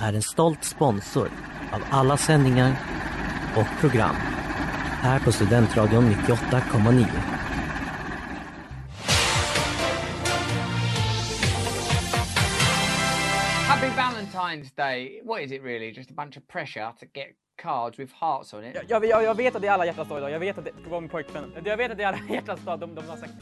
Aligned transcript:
är 0.00 0.12
en 0.12 0.22
stolt 0.22 0.64
sponsor 0.64 1.30
av 1.72 1.82
alla 1.90 2.16
sändningar 2.16 2.76
och 3.56 3.80
program 3.80 4.16
här 5.00 5.20
på 5.20 5.32
Studentradion 5.32 6.04
98,9. 6.04 7.04
Happy 13.68 13.86
Valentine's 13.86 14.74
Day. 14.76 15.20
What 15.24 15.40
is 15.40 15.52
it 15.52 15.62
really? 15.62 15.92
Just 15.96 16.10
a 16.10 16.14
bunch 16.16 16.36
of 16.36 16.48
pressure 16.48 16.92
to 17.00 17.06
get 17.14 17.28
cards 17.62 17.98
with 17.98 18.12
hearts 18.20 18.54
on 18.54 18.64
it? 18.64 18.76
Jag, 18.88 19.04
jag, 19.04 19.24
jag, 19.24 19.34
vet 19.34 19.56
att 19.56 19.62
det 19.62 19.68
är 19.68 19.72
alla 19.72 19.86
hjärtans 19.86 20.08
dag 20.08 20.18
idag. 20.18 20.30
Jag 20.30 20.40
vet 20.40 20.58
att 20.58 20.64
det 20.64 20.70
ska 20.80 20.90
vara 20.90 21.00
min 21.00 21.10
pojkvän. 21.10 21.52
Jag 21.64 21.76
vet 21.76 21.90
att 21.90 21.98
det 21.98 22.04
är 22.04 22.08
alla 22.08 22.18
hjärtans 22.28 22.64
dag. 22.64 22.80
De, 22.80 22.94
de 22.94 23.08
har 23.08 23.16
sagt. 23.16 23.32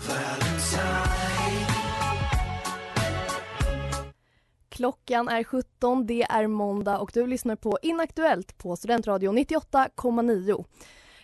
Klockan 4.76 5.28
är 5.28 5.44
17, 5.44 6.06
det 6.06 6.22
är 6.22 6.46
måndag 6.46 6.98
och 6.98 7.10
du 7.14 7.26
lyssnar 7.26 7.56
på 7.56 7.78
Inaktuellt 7.82 8.58
på 8.58 8.76
Studentradion 8.76 9.38
98,9. 9.38 10.64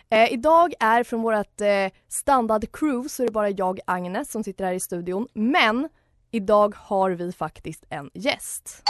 Eh, 0.09 0.33
idag 0.33 0.73
är 0.79 1.03
från 1.03 1.21
vårt 1.21 1.61
eh, 1.61 1.89
standard-crew 2.09 3.09
så 3.09 3.23
är 3.23 3.27
det 3.27 3.33
bara 3.33 3.49
jag, 3.49 3.79
Agnes, 3.87 4.31
som 4.31 4.43
sitter 4.43 4.65
här 4.65 4.73
i 4.73 4.79
studion. 4.79 5.27
Men 5.33 5.89
idag 6.31 6.75
har 6.77 7.11
vi 7.11 7.31
faktiskt 7.31 7.83
en 7.89 8.09
gäst. 8.13 8.83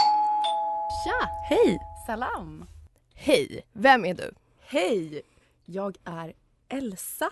Tja! 1.04 1.28
Hej! 1.48 1.78
Salam! 2.06 2.66
Hej! 3.14 3.66
Vem 3.72 4.04
är 4.04 4.14
du? 4.14 4.34
Hej! 4.66 5.22
Jag 5.64 5.96
är 6.04 6.32
Elsa. 6.68 7.30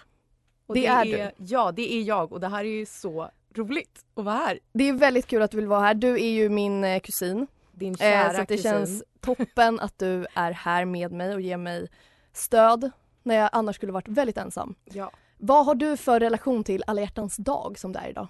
Och 0.67 0.75
Det 0.75 0.87
är 0.87 1.05
du? 1.05 1.31
Ja, 1.37 1.73
det 1.73 1.93
är 1.93 2.03
jag 2.03 2.33
och 2.33 2.41
det 2.41 2.49
här 2.49 2.65
är 2.65 2.79
ju 2.79 2.87
så 2.87 3.31
roligt 3.59 4.05
att 4.15 4.25
vara 4.25 4.37
här. 4.37 4.59
Det 4.73 4.89
är 4.89 4.93
väldigt 4.93 5.27
kul 5.27 5.43
att 5.43 5.51
du 5.51 5.57
vill 5.57 5.67
vara 5.67 5.81
här. 5.81 5.95
Du 5.95 6.09
är 6.15 6.31
ju 6.31 6.49
min 6.49 6.85
eh, 6.85 7.01
kusin. 7.01 7.47
Din 7.73 7.97
kära 7.97 8.25
Eh, 8.27 8.31
så 8.33 8.37
det 8.41 8.47
kusin. 8.47 8.63
känns 8.63 9.05
toppen 9.21 9.81
att 9.81 9.99
du 9.99 10.27
är 10.35 10.53
här 10.53 10.85
med 10.85 11.13
mig 11.13 11.35
och 11.35 11.41
ger 11.41 11.57
mig 11.57 11.89
stöd 12.33 12.91
när 13.23 13.35
jag 13.35 13.49
annars 13.53 13.77
skulle 13.77 13.93
varit 13.93 14.09
väldigt 14.09 14.37
ensam. 14.37 14.75
Ja. 14.85 15.11
Vad 15.39 15.67
har 15.67 15.75
du 15.75 15.97
för 15.97 16.21
relation 16.21 16.65
till 16.65 16.85
alla 16.87 17.01
hjärtans 17.01 17.37
dag 17.37 17.79
som 17.79 17.93
det 17.93 17.99
är 17.99 18.09
idag? 18.09 18.29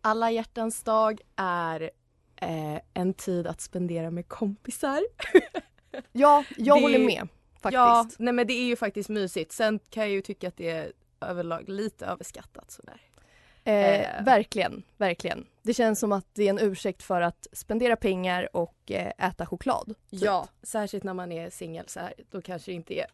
Alla 0.00 0.30
hjärtans 0.30 0.82
dag 0.82 1.20
är 1.36 1.90
eh, 2.36 2.78
en 2.94 3.14
tid 3.14 3.46
att 3.46 3.60
spendera 3.60 4.10
med 4.10 4.28
kompisar. 4.28 5.00
Ja, 6.12 6.44
jag 6.56 6.76
Det- 6.78 6.82
håller 6.82 6.98
med 6.98 7.28
faktiskt. 7.54 7.72
Ja, 7.74 8.06
nej 8.18 8.32
men 8.34 8.46
det 8.46 8.52
är 8.52 8.64
ju 8.64 8.76
faktiskt 8.76 9.08
mysigt. 9.08 9.52
Sen 9.52 9.78
kan 9.90 10.02
jag 10.02 10.10
ju 10.12 10.20
tycka 10.20 10.48
att 10.48 10.56
det 10.56 10.70
är 10.70 10.92
överlag 11.20 11.68
lite 11.68 12.06
överskattat 12.06 12.70
sådär. 12.70 13.00
Eh, 13.64 14.00
eh. 14.00 14.24
Verkligen, 14.24 14.82
verkligen. 14.96 15.46
Det 15.62 15.74
känns 15.74 16.00
som 16.00 16.12
att 16.12 16.26
det 16.32 16.42
är 16.44 16.50
en 16.50 16.58
ursäkt 16.58 17.02
för 17.02 17.20
att 17.20 17.46
spendera 17.52 17.96
pengar 17.96 18.56
och 18.56 18.90
eh, 18.90 19.28
äta 19.28 19.46
choklad. 19.46 19.86
typ. 19.86 20.22
Ja, 20.22 20.48
särskilt 20.62 21.04
när 21.04 21.14
man 21.14 21.32
är 21.32 21.50
singel 21.50 21.88
så 21.88 22.00
här. 22.00 22.14
Då 22.30 22.42
kanske 22.42 22.70
det 22.70 22.74
inte 22.74 22.94
är 22.94 23.06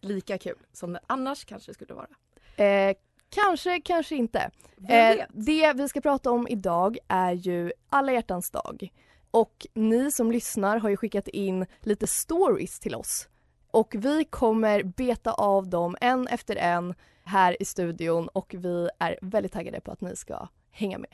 lika 0.00 0.38
kul 0.38 0.58
som 0.72 0.92
det 0.92 1.00
annars 1.06 1.44
kanske 1.44 1.74
skulle 1.74 1.94
vara. 1.94 2.66
Eh, 2.66 2.96
kanske, 3.30 3.80
kanske 3.80 4.16
inte. 4.16 4.50
Eh, 4.88 5.24
det 5.28 5.72
vi 5.72 5.88
ska 5.88 6.00
prata 6.00 6.30
om 6.30 6.48
idag 6.48 6.98
är 7.08 7.32
ju 7.32 7.72
alla 7.88 8.12
hjärtans 8.12 8.50
dag. 8.50 8.92
Och 9.30 9.66
ni 9.74 10.10
som 10.10 10.32
lyssnar 10.32 10.78
har 10.78 10.88
ju 10.88 10.96
skickat 10.96 11.28
in 11.28 11.66
lite 11.80 12.06
stories 12.06 12.80
till 12.80 12.94
oss. 12.94 13.28
Och 13.70 13.94
vi 13.98 14.24
kommer 14.24 14.82
beta 14.82 15.32
av 15.32 15.68
dem 15.68 15.96
en 16.00 16.26
efter 16.26 16.56
en 16.56 16.94
här 17.24 17.62
i 17.62 17.64
studion 17.64 18.28
och 18.28 18.54
vi 18.58 18.88
är 18.98 19.18
väldigt 19.22 19.52
taggade 19.52 19.80
på 19.80 19.92
att 19.92 20.00
ni 20.00 20.16
ska 20.16 20.48
hänga 20.70 20.98
med. 20.98 21.10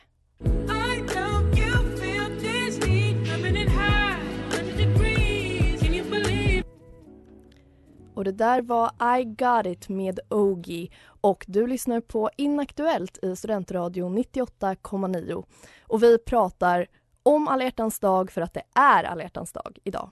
Och 8.15 8.25
det 8.25 8.33
där 8.33 8.63
var 8.63 9.19
I 9.19 9.25
got 9.25 9.67
it 9.67 9.89
med 9.89 10.21
Ogi 10.31 10.91
och 11.21 11.45
du 11.49 11.67
lyssnar 11.67 12.01
på 12.01 12.31
Inaktuellt 12.37 13.19
i 13.25 13.37
Studentradion 13.37 14.19
98,9 14.19 15.45
och 15.83 16.03
vi 16.03 16.19
pratar 16.19 16.87
om 17.23 17.49
alla 17.49 17.65
hjärtans 17.65 18.01
dag 18.01 18.31
för 18.31 18.41
att 18.41 18.55
det 18.55 18.63
är 18.75 19.05
alla 19.05 19.23
hjärtans 19.23 19.53
dag 19.53 19.79
idag. 19.85 20.11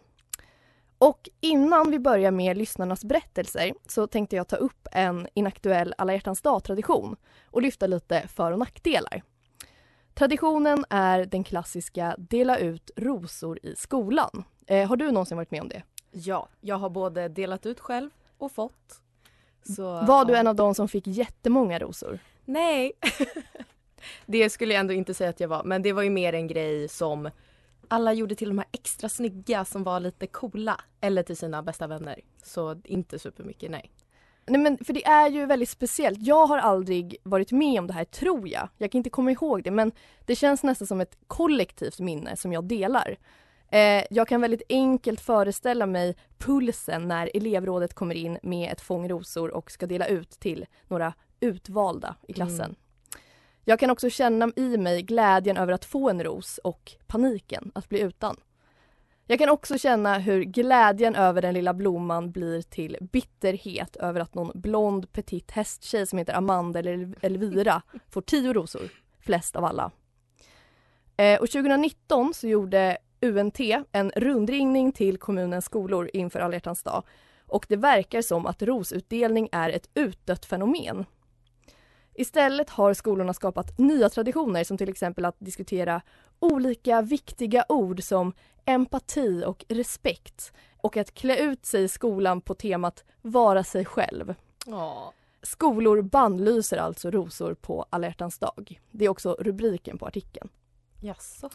Och 1.05 1.29
innan 1.41 1.91
vi 1.91 1.99
börjar 1.99 2.31
med 2.31 2.57
lyssnarnas 2.57 3.05
berättelser 3.05 3.75
så 3.89 4.07
tänkte 4.07 4.37
jag 4.37 4.49
ta 4.49 4.57
upp 4.57 4.89
en 4.93 5.29
inaktuell 5.35 5.95
alla 5.99 6.13
hjärtans 6.13 6.43
dag-tradition 6.43 7.17
och 7.47 7.63
lyfta 7.63 7.87
lite 7.87 8.29
för 8.29 8.53
och 8.53 8.59
nackdelar. 8.59 9.23
Traditionen 10.15 10.85
är 10.91 11.25
den 11.25 11.45
klassiska 11.45 12.15
dela 12.19 12.59
ut 12.59 12.91
rosor 12.97 13.59
i 13.63 13.75
skolan. 13.77 14.45
Eh, 14.67 14.89
har 14.89 14.97
du 14.97 15.11
någonsin 15.11 15.37
varit 15.37 15.51
med 15.51 15.61
om 15.63 15.69
det? 15.69 15.83
Ja, 16.11 16.49
jag 16.61 16.77
har 16.77 16.91
både 16.91 17.29
delat 17.29 17.67
ut 17.67 17.81
själv 17.81 18.11
och 18.39 18.53
fått. 18.53 19.01
Så, 19.77 19.83
Var 19.83 20.25
du 20.25 20.33
ja. 20.33 20.39
en 20.39 20.47
av 20.47 20.57
de 20.57 20.75
som 20.75 20.89
fick 20.89 21.07
jättemånga 21.07 21.79
rosor? 21.79 22.19
Nej. 22.45 22.93
det 24.27 24.51
skulle 24.51 24.75
jag 24.75 24.81
ändå 24.81 24.95
inte 24.95 25.15
säga 25.15 25.31
att 25.31 25.41
jag 25.41 25.49
var. 25.49 25.65
Men 25.65 25.83
det 25.83 25.93
var 25.93 26.03
ju 26.03 26.11
mer 26.11 26.33
en 26.33 26.47
grej 26.47 26.89
som 26.89 27.31
alla 27.89 28.13
gjorde 28.13 28.35
till 28.35 28.49
de 28.49 28.59
här 28.59 28.69
extra 28.73 29.09
snygga 29.09 29.65
som 29.65 29.85
var 29.85 30.01
lite 30.01 30.27
coola. 30.27 30.81
Eller 31.01 31.23
till 31.23 31.37
sina 31.37 31.63
bästa 31.63 31.87
vänner. 31.87 32.21
Så 32.43 32.81
inte 32.85 33.19
supermycket, 33.19 33.71
nej. 33.71 33.93
Nej 34.47 34.61
men 34.61 34.85
för 34.85 34.93
det 34.93 35.05
är 35.05 35.31
ju 35.31 35.47
väldigt 35.47 35.69
speciellt. 35.69 36.19
Jag 36.23 36.47
har 36.47 36.59
aldrig 36.59 37.17
varit 37.23 37.53
med 37.53 37.79
om 37.79 37.87
det 37.87 37.93
här 37.93 38.05
tror 38.05 38.49
jag. 38.49 38.69
Jag 38.79 38.93
kan 38.93 38.99
inte 38.99 39.11
komma 39.11 39.31
ihåg 39.33 39.63
det 39.63 39.71
men 39.71 39.93
det 40.25 40.37
känns 40.37 40.63
nästan 40.63 40.87
som 40.87 41.01
ett 41.01 41.19
kollektivt 41.27 42.01
minne 42.01 42.37
som 42.37 42.53
jag 42.53 42.65
delar. 42.65 43.19
Eh, 43.71 44.05
jag 44.11 44.29
kan 44.29 44.41
väldigt 44.41 44.63
enkelt 44.69 45.21
föreställa 45.21 45.87
mig 45.87 46.17
pulsen 46.39 47.09
när 47.09 47.31
elevrådet 47.35 47.95
kommer 47.95 48.15
in 48.15 48.39
med 48.43 48.73
ett 48.73 48.81
fång 48.81 49.09
rosor 49.09 49.51
och 49.51 49.71
ska 49.71 49.87
dela 49.87 50.07
ut 50.07 50.31
till 50.31 50.67
några 50.89 51.15
utvalda 51.41 52.17
i 52.29 52.33
klassen. 52.33 52.61
Mm. 52.61 52.77
Jag 53.65 53.79
kan 53.79 53.91
också 53.91 54.11
känna 54.11 54.53
i 54.57 54.77
mig 54.77 55.03
glädjen 55.03 55.57
över 55.57 55.73
att 55.73 55.85
få 55.85 56.11
en 56.11 56.25
ros 56.25 56.59
och 56.59 56.93
paniken 57.07 57.73
att 57.75 57.89
bli 57.89 58.01
utan. 58.01 58.37
Jag 59.27 59.39
kan 59.39 59.49
också 59.49 59.79
känna 59.79 60.19
hur 60.19 60.43
glädjen 60.43 61.15
över 61.15 61.43
den 61.43 61.55
lilla 61.55 61.75
blomman 61.75 62.33
blir 62.33 62.63
till 62.63 62.97
bitterhet 63.01 63.97
över 63.97 64.21
att 64.21 64.35
någon 64.35 64.61
blond 64.61 65.13
petit 65.13 65.51
hästtjej 65.51 66.07
som 66.07 66.19
heter 66.19 66.35
Amanda 66.35 66.79
eller 66.79 67.15
Elvira 67.21 67.83
får 68.11 68.23
tio 68.23 68.53
rosor, 68.53 68.91
flest 69.21 69.57
av 69.57 69.65
alla. 69.65 69.91
Eh, 71.17 71.41
och 71.41 71.51
2019 71.51 72.35
så 72.35 72.49
gjorde 72.49 72.99
UNT 73.21 73.61
en 73.93 74.11
rundringning 74.17 74.93
till 74.93 75.19
kommunens 75.19 75.65
skolor 75.65 76.11
inför 76.13 76.41
alla 76.41 76.59
dag 76.85 77.05
och 77.47 77.67
det 77.69 77.77
verkar 77.77 78.23
som 78.23 78.47
att 78.47 78.63
rosutdelning 78.63 79.49
är 79.53 79.71
ett 79.71 79.91
utdött 79.95 80.45
fenomen. 80.45 81.05
Istället 82.15 82.71
har 82.71 82.95
skolorna 82.95 83.35
skapat 83.35 83.79
nya 83.79 84.09
traditioner 84.09 84.65
som 84.65 84.79
till 84.79 84.89
exempel 84.89 85.25
att 85.25 85.37
diskutera 85.39 86.03
olika 86.41 87.03
viktiga 87.03 87.65
ord 87.69 88.03
som 88.03 88.33
empati 88.65 89.45
och 89.47 89.65
respekt 89.69 90.53
och 90.77 90.97
att 90.97 91.15
klä 91.15 91.37
ut 91.37 91.67
sig 91.67 91.85
i 91.85 91.89
skolan 91.89 92.41
på 92.41 92.55
temat 92.55 93.05
vara 93.23 93.65
sig 93.65 93.85
själv. 93.85 94.35
Ja. 94.67 95.13
Skolor 95.43 96.03
bannlyser 96.03 96.77
alltså 96.77 97.11
rosor 97.11 97.55
på 97.55 97.87
alla 97.91 98.07
hjärtans 98.07 98.39
dag. 98.39 98.81
Det 98.91 99.05
är 99.05 99.09
också 99.09 99.37
rubriken 99.41 99.99
på 99.99 100.07
artikeln. 100.07 100.49
Jaså? 101.01 101.51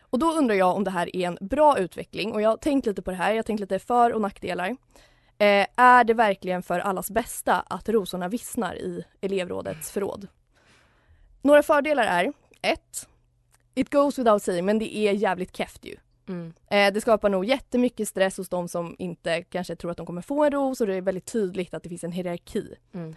Och 0.00 0.18
då 0.18 0.32
undrar 0.32 0.54
jag 0.54 0.76
om 0.76 0.84
det 0.84 0.90
här 0.90 1.16
är 1.16 1.26
en 1.26 1.38
bra 1.40 1.78
utveckling 1.78 2.32
och 2.32 2.42
jag 2.42 2.48
har 2.50 2.56
tänkt 2.56 2.86
lite 2.86 3.02
på 3.02 3.10
det 3.10 3.16
här, 3.16 3.30
jag 3.30 3.38
har 3.38 3.42
tänkt 3.42 3.60
lite 3.60 3.78
för 3.78 4.12
och 4.12 4.20
nackdelar. 4.20 4.76
Eh, 5.38 5.66
är 5.76 6.04
det 6.04 6.14
verkligen 6.14 6.62
för 6.62 6.78
allas 6.78 7.10
bästa 7.10 7.60
att 7.60 7.88
rosorna 7.88 8.28
vissnar 8.28 8.74
i 8.74 9.04
elevrådets 9.20 9.90
förråd? 9.90 10.28
Några 11.42 11.62
fördelar 11.62 12.04
är 12.04 12.32
ett, 12.62 13.08
It 13.74 13.90
goes 13.90 14.18
without 14.18 14.42
saying 14.42 14.64
men 14.64 14.78
det 14.78 14.96
är 14.96 15.12
jävligt 15.12 15.56
keft 15.56 15.84
ju. 15.84 15.96
Mm. 16.28 16.52
Eh, 16.70 16.92
det 16.92 17.00
skapar 17.00 17.28
nog 17.28 17.44
jättemycket 17.44 18.08
stress 18.08 18.36
hos 18.36 18.48
de 18.48 18.68
som 18.68 18.96
inte 18.98 19.42
kanske 19.42 19.76
tror 19.76 19.90
att 19.90 19.96
de 19.96 20.06
kommer 20.06 20.22
få 20.22 20.44
en 20.44 20.50
ros 20.50 20.80
och 20.80 20.86
det 20.86 20.94
är 20.94 21.00
väldigt 21.00 21.32
tydligt 21.32 21.74
att 21.74 21.82
det 21.82 21.88
finns 21.88 22.04
en 22.04 22.12
hierarki. 22.12 22.74
Mm. 22.92 23.16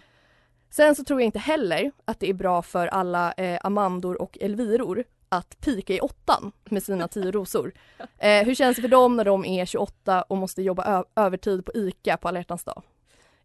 Sen 0.70 0.94
så 0.94 1.04
tror 1.04 1.20
jag 1.20 1.26
inte 1.26 1.38
heller 1.38 1.92
att 2.04 2.20
det 2.20 2.30
är 2.30 2.34
bra 2.34 2.62
för 2.62 2.86
alla 2.86 3.32
eh, 3.32 3.58
Amandor 3.64 4.22
och 4.22 4.38
Elviror 4.40 5.04
att 5.28 5.60
pika 5.60 5.94
i 5.94 6.00
åttan 6.00 6.52
med 6.64 6.82
sina 6.82 7.08
tio 7.08 7.30
rosor. 7.30 7.72
Eh, 8.18 8.44
hur 8.44 8.54
känns 8.54 8.76
det 8.76 8.82
för 8.82 8.88
dem 8.88 9.16
när 9.16 9.24
de 9.24 9.44
är 9.44 9.66
28 9.66 10.22
och 10.22 10.36
måste 10.36 10.62
jobba 10.62 11.04
övertid 11.16 11.64
på 11.64 11.72
ICA 11.74 12.16
på 12.16 12.28
alla 12.28 12.42
dag? 12.42 12.82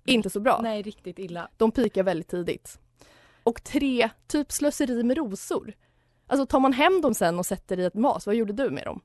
Inte 0.05 0.29
så 0.29 0.39
bra. 0.39 0.59
Nej, 0.63 0.81
riktigt 0.81 1.19
illa. 1.19 1.49
De 1.57 1.71
pikar 1.71 2.03
väldigt 2.03 2.27
tidigt. 2.27 2.79
Och 3.43 3.63
tre, 3.63 4.09
typ 4.27 4.51
slöseri 4.51 5.03
med 5.03 5.17
rosor. 5.17 5.73
Alltså 6.27 6.45
tar 6.45 6.59
man 6.59 6.73
hem 6.73 7.01
dem 7.01 7.13
sen 7.13 7.39
och 7.39 7.45
sätter 7.45 7.79
i 7.79 7.85
ett 7.85 7.93
mas, 7.93 8.25
vad 8.25 8.35
gjorde 8.35 8.53
du 8.53 8.69
med 8.69 8.85
dem? 8.85 9.01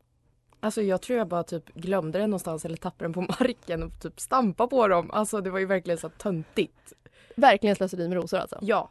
Alltså 0.60 0.82
jag 0.82 1.02
tror 1.02 1.18
jag 1.18 1.28
bara 1.28 1.42
typ 1.42 1.74
glömde 1.74 2.18
den 2.18 2.30
någonstans 2.30 2.64
eller 2.64 2.76
tappade 2.76 3.04
den 3.04 3.12
på 3.12 3.20
marken 3.40 3.82
och 3.82 4.00
typ 4.00 4.20
stampa 4.20 4.66
på 4.66 4.88
dem. 4.88 5.10
Alltså 5.10 5.40
det 5.40 5.50
var 5.50 5.58
ju 5.58 5.66
verkligen 5.66 5.98
så 5.98 6.08
töntigt. 6.08 6.92
Verkligen 7.36 7.76
slöseri 7.76 8.08
med 8.08 8.16
rosor 8.16 8.38
alltså. 8.38 8.58
Ja. 8.62 8.90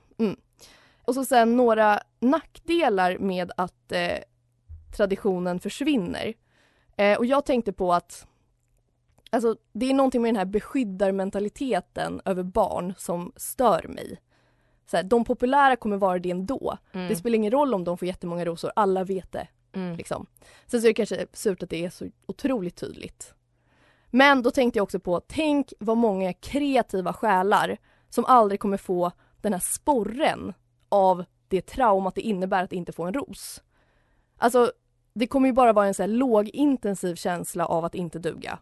Och 1.07 1.13
så 1.13 1.25
sen 1.25 1.55
några 1.55 1.99
nackdelar 2.19 3.17
med 3.17 3.51
att 3.57 3.91
eh, 3.91 4.17
traditionen 4.97 5.59
försvinner. 5.59 6.33
Eh, 6.97 7.17
och 7.17 7.25
jag 7.25 7.45
tänkte 7.45 7.73
på 7.73 7.93
att 7.93 8.27
alltså, 9.29 9.55
det 9.73 9.89
är 9.89 9.93
någonting 9.93 10.21
med 10.21 10.29
den 10.29 10.35
här 10.35 10.45
beskyddarmentaliteten 10.45 12.21
över 12.25 12.43
barn 12.43 12.93
som 12.97 13.31
stör 13.35 13.85
mig. 13.87 14.17
Så 14.91 14.97
här, 14.97 15.03
de 15.03 15.25
populära 15.25 15.75
kommer 15.75 15.97
vara 15.97 16.19
det 16.19 16.31
ändå. 16.31 16.77
Mm. 16.91 17.07
Det 17.07 17.15
spelar 17.15 17.35
ingen 17.35 17.51
roll 17.51 17.73
om 17.73 17.83
de 17.83 17.97
får 17.97 18.07
jättemånga 18.07 18.45
rosor, 18.45 18.71
alla 18.75 19.03
vet 19.03 19.31
det. 19.31 19.47
Mm. 19.73 19.95
Liksom. 19.95 20.25
Sen 20.65 20.81
så 20.81 20.87
är 20.87 20.89
det 20.89 20.93
kanske 20.93 21.27
surt 21.33 21.63
att 21.63 21.69
det 21.69 21.85
är 21.85 21.89
så 21.89 22.07
otroligt 22.25 22.75
tydligt. 22.75 23.33
Men 24.09 24.43
då 24.43 24.51
tänkte 24.51 24.79
jag 24.79 24.83
också 24.83 24.99
på, 24.99 25.19
tänk 25.27 25.73
vad 25.79 25.97
många 25.97 26.33
kreativa 26.33 27.13
själar 27.13 27.77
som 28.09 28.25
aldrig 28.25 28.59
kommer 28.59 28.77
få 28.77 29.11
den 29.41 29.53
här 29.53 29.59
sporren 29.59 30.53
av 30.89 31.25
det 31.47 31.61
traumat 31.61 32.15
det 32.15 32.21
innebär 32.21 32.63
att 32.63 32.73
inte 32.73 32.91
få 32.91 33.03
en 33.03 33.13
ros. 33.13 33.63
Alltså, 34.37 34.71
det 35.13 35.27
kommer 35.27 35.47
ju 35.47 35.53
bara 35.53 35.73
vara 35.73 35.87
en 35.87 35.93
så 35.93 36.03
här 36.03 36.07
lågintensiv 36.07 37.15
känsla 37.15 37.65
av 37.65 37.85
att 37.85 37.95
inte 37.95 38.19
duga. 38.19 38.59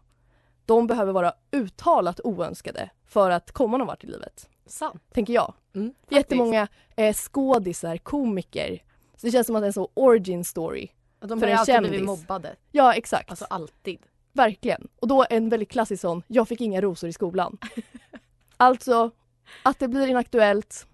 De 0.66 0.86
behöver 0.86 1.12
vara 1.12 1.32
uttalat 1.50 2.20
oönskade 2.24 2.90
för 3.06 3.30
att 3.30 3.52
komma 3.52 3.76
någon 3.76 3.86
vart 3.86 4.04
i 4.04 4.06
livet, 4.06 4.48
Sant. 4.66 5.02
tänker 5.12 5.32
jag. 5.32 5.54
Mm, 5.74 5.94
faktiskt. 5.94 6.16
Jättemånga 6.16 6.68
eh, 6.96 7.14
skådisar, 7.14 7.96
komiker. 7.96 8.82
Så 9.16 9.26
det 9.26 9.30
känns 9.30 9.46
som 9.46 9.56
att 9.56 9.62
det 9.62 9.64
är 9.64 9.68
en 9.68 9.72
så 9.72 9.90
origin 9.94 10.44
story. 10.44 10.88
De 11.20 11.40
för 11.40 11.46
en 11.46 11.58
alltid 11.58 11.78
blivit 11.78 11.98
kändis. 11.98 12.06
mobbade. 12.06 12.56
Ja, 12.72 12.94
exakt. 12.94 13.30
Alltså 13.30 13.44
alltid. 13.50 13.98
Verkligen. 14.32 14.88
Och 15.00 15.08
då 15.08 15.26
en 15.30 15.48
väldigt 15.48 15.70
klassisk 15.70 16.00
sån, 16.00 16.22
jag 16.26 16.48
fick 16.48 16.60
inga 16.60 16.80
rosor 16.80 17.08
i 17.08 17.12
skolan. 17.12 17.58
alltså, 18.56 19.10
att 19.62 19.78
det 19.78 19.88
blir 19.88 20.06
inaktuellt 20.06 20.86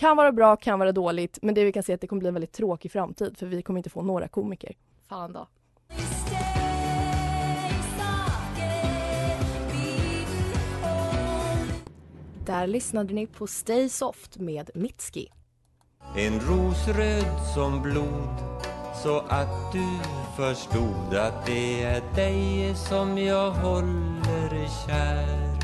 kan 0.00 0.16
vara 0.16 0.32
bra, 0.32 0.56
kan 0.56 0.78
vara 0.78 0.92
dåligt, 0.92 1.38
men 1.42 1.54
det 1.54 1.64
vi 1.64 1.72
kan 1.72 1.82
se 1.82 1.92
är 1.92 1.94
att 1.94 2.00
det 2.00 2.06
kommer 2.06 2.20
bli 2.20 2.28
en 2.28 2.34
väldigt 2.34 2.52
tråkig 2.52 2.92
framtid 2.92 3.38
för 3.38 3.46
vi 3.46 3.62
kommer 3.62 3.78
inte 3.78 3.90
få 3.90 4.02
några 4.02 4.28
komiker. 4.28 4.76
Fan 5.08 5.32
då. 5.32 5.48
Där 12.46 12.66
lyssnade 12.66 13.14
ni 13.14 13.26
på 13.26 13.46
Stay 13.46 13.88
Soft 13.88 14.38
med 14.38 14.70
Mitski. 14.74 15.28
En 16.16 16.40
ros 16.40 16.88
röd 16.88 17.40
som 17.54 17.82
blod 17.82 18.36
så 19.02 19.18
att 19.18 19.72
du 19.72 19.86
förstod 20.36 21.14
att 21.14 21.46
det 21.46 21.82
är 21.82 22.14
dig 22.14 22.74
som 22.74 23.18
jag 23.18 23.50
håller 23.50 24.86
kär 24.86 25.58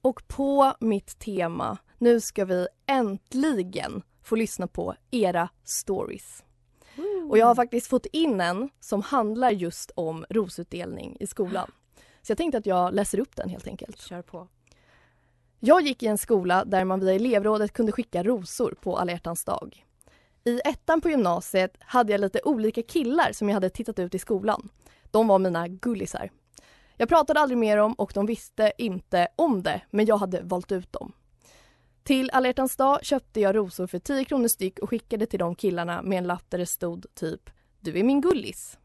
Och 0.00 0.28
på 0.28 0.74
mitt 0.80 1.18
tema, 1.18 1.78
nu 1.98 2.20
ska 2.20 2.44
vi 2.44 2.66
äntligen 2.86 4.02
få 4.22 4.36
lyssna 4.36 4.66
på 4.66 4.94
era 5.10 5.48
stories. 5.64 6.44
Och 7.28 7.38
jag 7.38 7.46
har 7.46 7.54
faktiskt 7.54 7.86
fått 7.86 8.06
in 8.06 8.40
en 8.40 8.70
som 8.80 9.02
handlar 9.02 9.50
just 9.50 9.90
om 9.94 10.24
rosutdelning 10.30 11.16
i 11.20 11.26
skolan. 11.26 11.70
Så 12.22 12.30
jag 12.30 12.38
tänkte 12.38 12.58
att 12.58 12.66
jag 12.66 12.94
läser 12.94 13.18
upp 13.18 13.36
den 13.36 13.48
helt 13.48 13.66
enkelt. 13.66 14.00
Kör 14.00 14.22
på. 14.22 14.48
Jag 15.60 15.82
gick 15.82 16.02
i 16.02 16.06
en 16.06 16.18
skola 16.18 16.64
där 16.64 16.84
man 16.84 17.00
via 17.00 17.14
elevrådet 17.14 17.72
kunde 17.72 17.92
skicka 17.92 18.22
rosor 18.22 18.74
på 18.80 18.96
alla 18.96 19.12
hjärtans 19.12 19.44
dag. 19.44 19.86
I 20.44 20.60
ettan 20.64 21.00
på 21.00 21.10
gymnasiet 21.10 21.76
hade 21.80 22.12
jag 22.12 22.20
lite 22.20 22.40
olika 22.44 22.82
killar 22.82 23.32
som 23.32 23.48
jag 23.48 23.54
hade 23.54 23.70
tittat 23.70 23.98
ut 23.98 24.14
i 24.14 24.18
skolan. 24.18 24.68
De 25.10 25.28
var 25.28 25.38
mina 25.38 25.68
gullisar. 25.68 26.30
Jag 26.96 27.08
pratade 27.08 27.40
aldrig 27.40 27.58
med 27.58 27.78
dem 27.78 27.92
och 27.92 28.12
de 28.14 28.26
visste 28.26 28.72
inte 28.78 29.28
om 29.36 29.62
det, 29.62 29.80
men 29.90 30.06
jag 30.06 30.16
hade 30.16 30.40
valt 30.42 30.72
ut 30.72 30.92
dem. 30.92 31.12
Till 32.04 32.30
alla 32.32 32.48
hjärtans 32.48 32.76
dag 32.76 33.04
köpte 33.04 33.40
jag 33.40 33.56
rosor 33.56 33.86
för 33.86 33.98
10 33.98 34.24
kronor 34.24 34.48
styck 34.48 34.78
och 34.78 34.90
skickade 34.90 35.26
till 35.26 35.38
de 35.38 35.54
killarna 35.54 36.02
med 36.02 36.18
en 36.18 36.26
lapp 36.26 36.44
där 36.50 36.58
det 36.58 36.66
stod 36.66 37.06
typ 37.14 37.50
“Du 37.80 37.98
är 37.98 38.02
min 38.02 38.20
gullis”. 38.20 38.78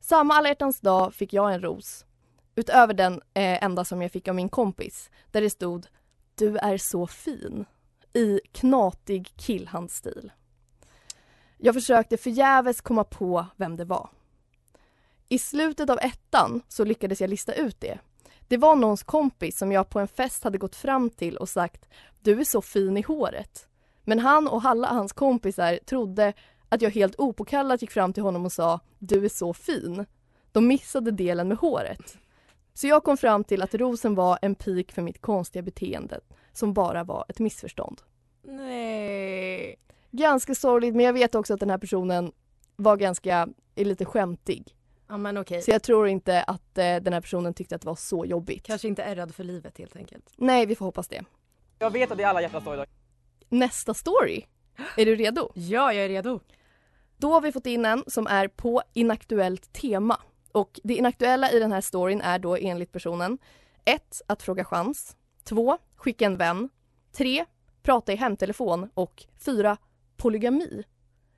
Samma 0.00 0.34
alla 0.34 0.48
hjärtans 0.48 0.80
dag 0.80 1.14
fick 1.14 1.32
jag 1.32 1.54
en 1.54 1.62
ros. 1.62 2.04
Utöver 2.54 2.94
den 2.94 3.14
eh, 3.14 3.64
enda 3.64 3.84
som 3.84 4.02
jag 4.02 4.12
fick 4.12 4.28
av 4.28 4.34
min 4.34 4.48
kompis, 4.48 5.10
där 5.30 5.40
det 5.40 5.50
stod 5.50 5.86
“Du 6.34 6.56
är 6.56 6.78
så 6.78 7.06
fin” 7.06 7.64
i 8.12 8.40
knatig 8.52 9.32
killhandstil. 9.36 10.32
Jag 11.58 11.74
försökte 11.74 12.16
förgäves 12.16 12.80
komma 12.80 13.04
på 13.04 13.46
vem 13.56 13.76
det 13.76 13.84
var. 13.84 14.08
I 15.28 15.38
slutet 15.38 15.90
av 15.90 15.98
ettan 15.98 16.62
så 16.68 16.84
lyckades 16.84 17.20
jag 17.20 17.30
lista 17.30 17.54
ut 17.54 17.80
det. 17.80 17.98
Det 18.52 18.58
var 18.58 18.76
någons 18.76 19.02
kompis 19.02 19.58
som 19.58 19.72
jag 19.72 19.88
på 19.88 20.00
en 20.00 20.08
fest 20.08 20.44
hade 20.44 20.58
gått 20.58 20.76
fram 20.76 21.10
till 21.10 21.36
och 21.36 21.48
sagt 21.48 21.88
“Du 22.20 22.40
är 22.40 22.44
så 22.44 22.62
fin 22.62 22.96
i 22.96 23.02
håret”. 23.02 23.68
Men 24.04 24.18
han 24.18 24.48
och 24.48 24.64
alla 24.64 24.88
hans 24.88 25.12
kompisar 25.12 25.78
trodde 25.84 26.32
att 26.68 26.82
jag 26.82 26.90
helt 26.90 27.20
opåkallat 27.20 27.82
gick 27.82 27.90
fram 27.90 28.12
till 28.12 28.22
honom 28.22 28.44
och 28.44 28.52
sa 28.52 28.80
“Du 28.98 29.24
är 29.24 29.28
så 29.28 29.54
fin”. 29.54 30.06
De 30.52 30.66
missade 30.66 31.10
delen 31.10 31.48
med 31.48 31.56
håret. 31.56 32.18
Så 32.74 32.86
jag 32.86 33.04
kom 33.04 33.16
fram 33.16 33.44
till 33.44 33.62
att 33.62 33.74
rosen 33.74 34.14
var 34.14 34.38
en 34.42 34.54
pik 34.54 34.92
för 34.92 35.02
mitt 35.02 35.20
konstiga 35.20 35.62
beteende 35.62 36.20
som 36.52 36.72
bara 36.74 37.04
var 37.04 37.24
ett 37.28 37.38
missförstånd. 37.38 38.02
Nej. 38.42 39.76
Ganska 40.10 40.54
sorgligt 40.54 40.94
men 40.94 41.06
jag 41.06 41.12
vet 41.12 41.34
också 41.34 41.54
att 41.54 41.60
den 41.60 41.70
här 41.70 41.78
personen 41.78 42.32
var 42.76 42.96
ganska, 42.96 43.48
är 43.74 43.84
lite 43.84 44.04
skämtig. 44.04 44.76
Ja 45.12 45.18
men 45.18 45.36
okej. 45.36 45.62
Så 45.62 45.70
jag 45.70 45.82
tror 45.82 46.08
inte 46.08 46.42
att 46.42 46.78
eh, 46.78 46.96
den 46.96 47.12
här 47.12 47.20
personen 47.20 47.54
tyckte 47.54 47.74
att 47.74 47.80
det 47.80 47.86
var 47.86 47.94
så 47.94 48.24
jobbigt. 48.24 48.66
Kanske 48.66 48.88
inte 48.88 49.02
är 49.02 49.14
rädd 49.16 49.34
för 49.34 49.44
livet 49.44 49.78
helt 49.78 49.96
enkelt. 49.96 50.32
Nej, 50.36 50.66
vi 50.66 50.74
får 50.74 50.84
hoppas 50.84 51.08
det. 51.08 51.24
Jag 51.78 51.90
vet 51.90 52.10
att 52.10 52.16
det 52.16 52.22
är 52.24 52.28
alla 52.28 52.42
hjärtans 52.42 52.64
dag 52.64 52.74
idag. 52.74 52.86
Nästa 53.48 53.94
story. 53.94 54.44
Är 54.96 55.04
du 55.04 55.16
redo? 55.16 55.52
Ja, 55.54 55.92
jag 55.92 56.04
är 56.04 56.08
redo. 56.08 56.40
Då 57.16 57.32
har 57.32 57.40
vi 57.40 57.52
fått 57.52 57.66
in 57.66 57.84
en 57.84 58.04
som 58.06 58.26
är 58.26 58.48
på 58.48 58.82
inaktuellt 58.92 59.72
tema. 59.72 60.20
Och 60.52 60.80
det 60.82 60.94
inaktuella 60.94 61.50
i 61.50 61.58
den 61.58 61.72
här 61.72 61.80
storyn 61.80 62.20
är 62.20 62.38
då 62.38 62.56
enligt 62.56 62.92
personen 62.92 63.38
1. 63.84 64.22
Att 64.26 64.42
fråga 64.42 64.64
chans 64.64 65.16
2. 65.44 65.78
Skicka 65.96 66.26
en 66.26 66.36
vän 66.36 66.68
3. 67.12 67.44
Prata 67.82 68.12
i 68.12 68.16
hemtelefon 68.16 68.90
och 68.94 69.24
4. 69.44 69.76
Polygami. 70.16 70.84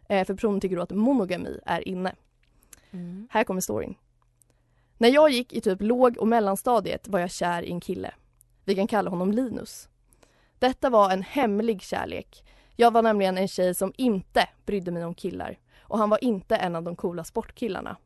Eh, 0.09 0.26
för 0.26 0.35
personen 0.35 0.61
tycker 0.61 0.76
då 0.76 0.83
att 0.83 0.90
monogami 0.90 1.61
är 1.66 1.88
inne. 1.88 2.14
Mm. 2.95 3.29
Här 3.31 3.45
kommer 3.45 3.61
storyn. 3.61 3.95
När 4.99 5.09
jag 5.09 5.31
gick 5.31 5.53
i 5.53 5.61
typ 5.61 5.83
låg 5.83 6.19
och 6.19 6.29
mellanstadiet 6.29 7.09
var 7.09 7.21
jag 7.21 7.31
kär 7.31 7.63
i 7.63 7.71
en 7.71 7.81
kille. 7.81 8.15
Vi 8.65 8.75
kan 8.75 8.87
kalla 8.87 9.11
honom 9.11 9.33
Linus. 9.33 9.89
Detta 10.59 10.91
var 10.91 11.11
en 11.11 11.23
hemlig 11.23 11.83
kärlek. 11.83 12.45
Jag 12.77 12.91
var 12.91 13.03
nämligen 13.03 13.39
en 13.39 13.49
tjej 13.49 13.75
som 13.75 13.93
inte 13.97 14.49
brydde 14.67 14.91
mig 14.91 15.05
om 15.05 15.15
killar 15.15 15.59
och 15.81 15.99
han 15.99 16.11
var 16.11 16.25
inte 16.25 16.57
en 16.57 16.77
av 16.77 16.83
de 16.83 16.97
coola 16.97 17.25
sportkillarna. 17.25 17.97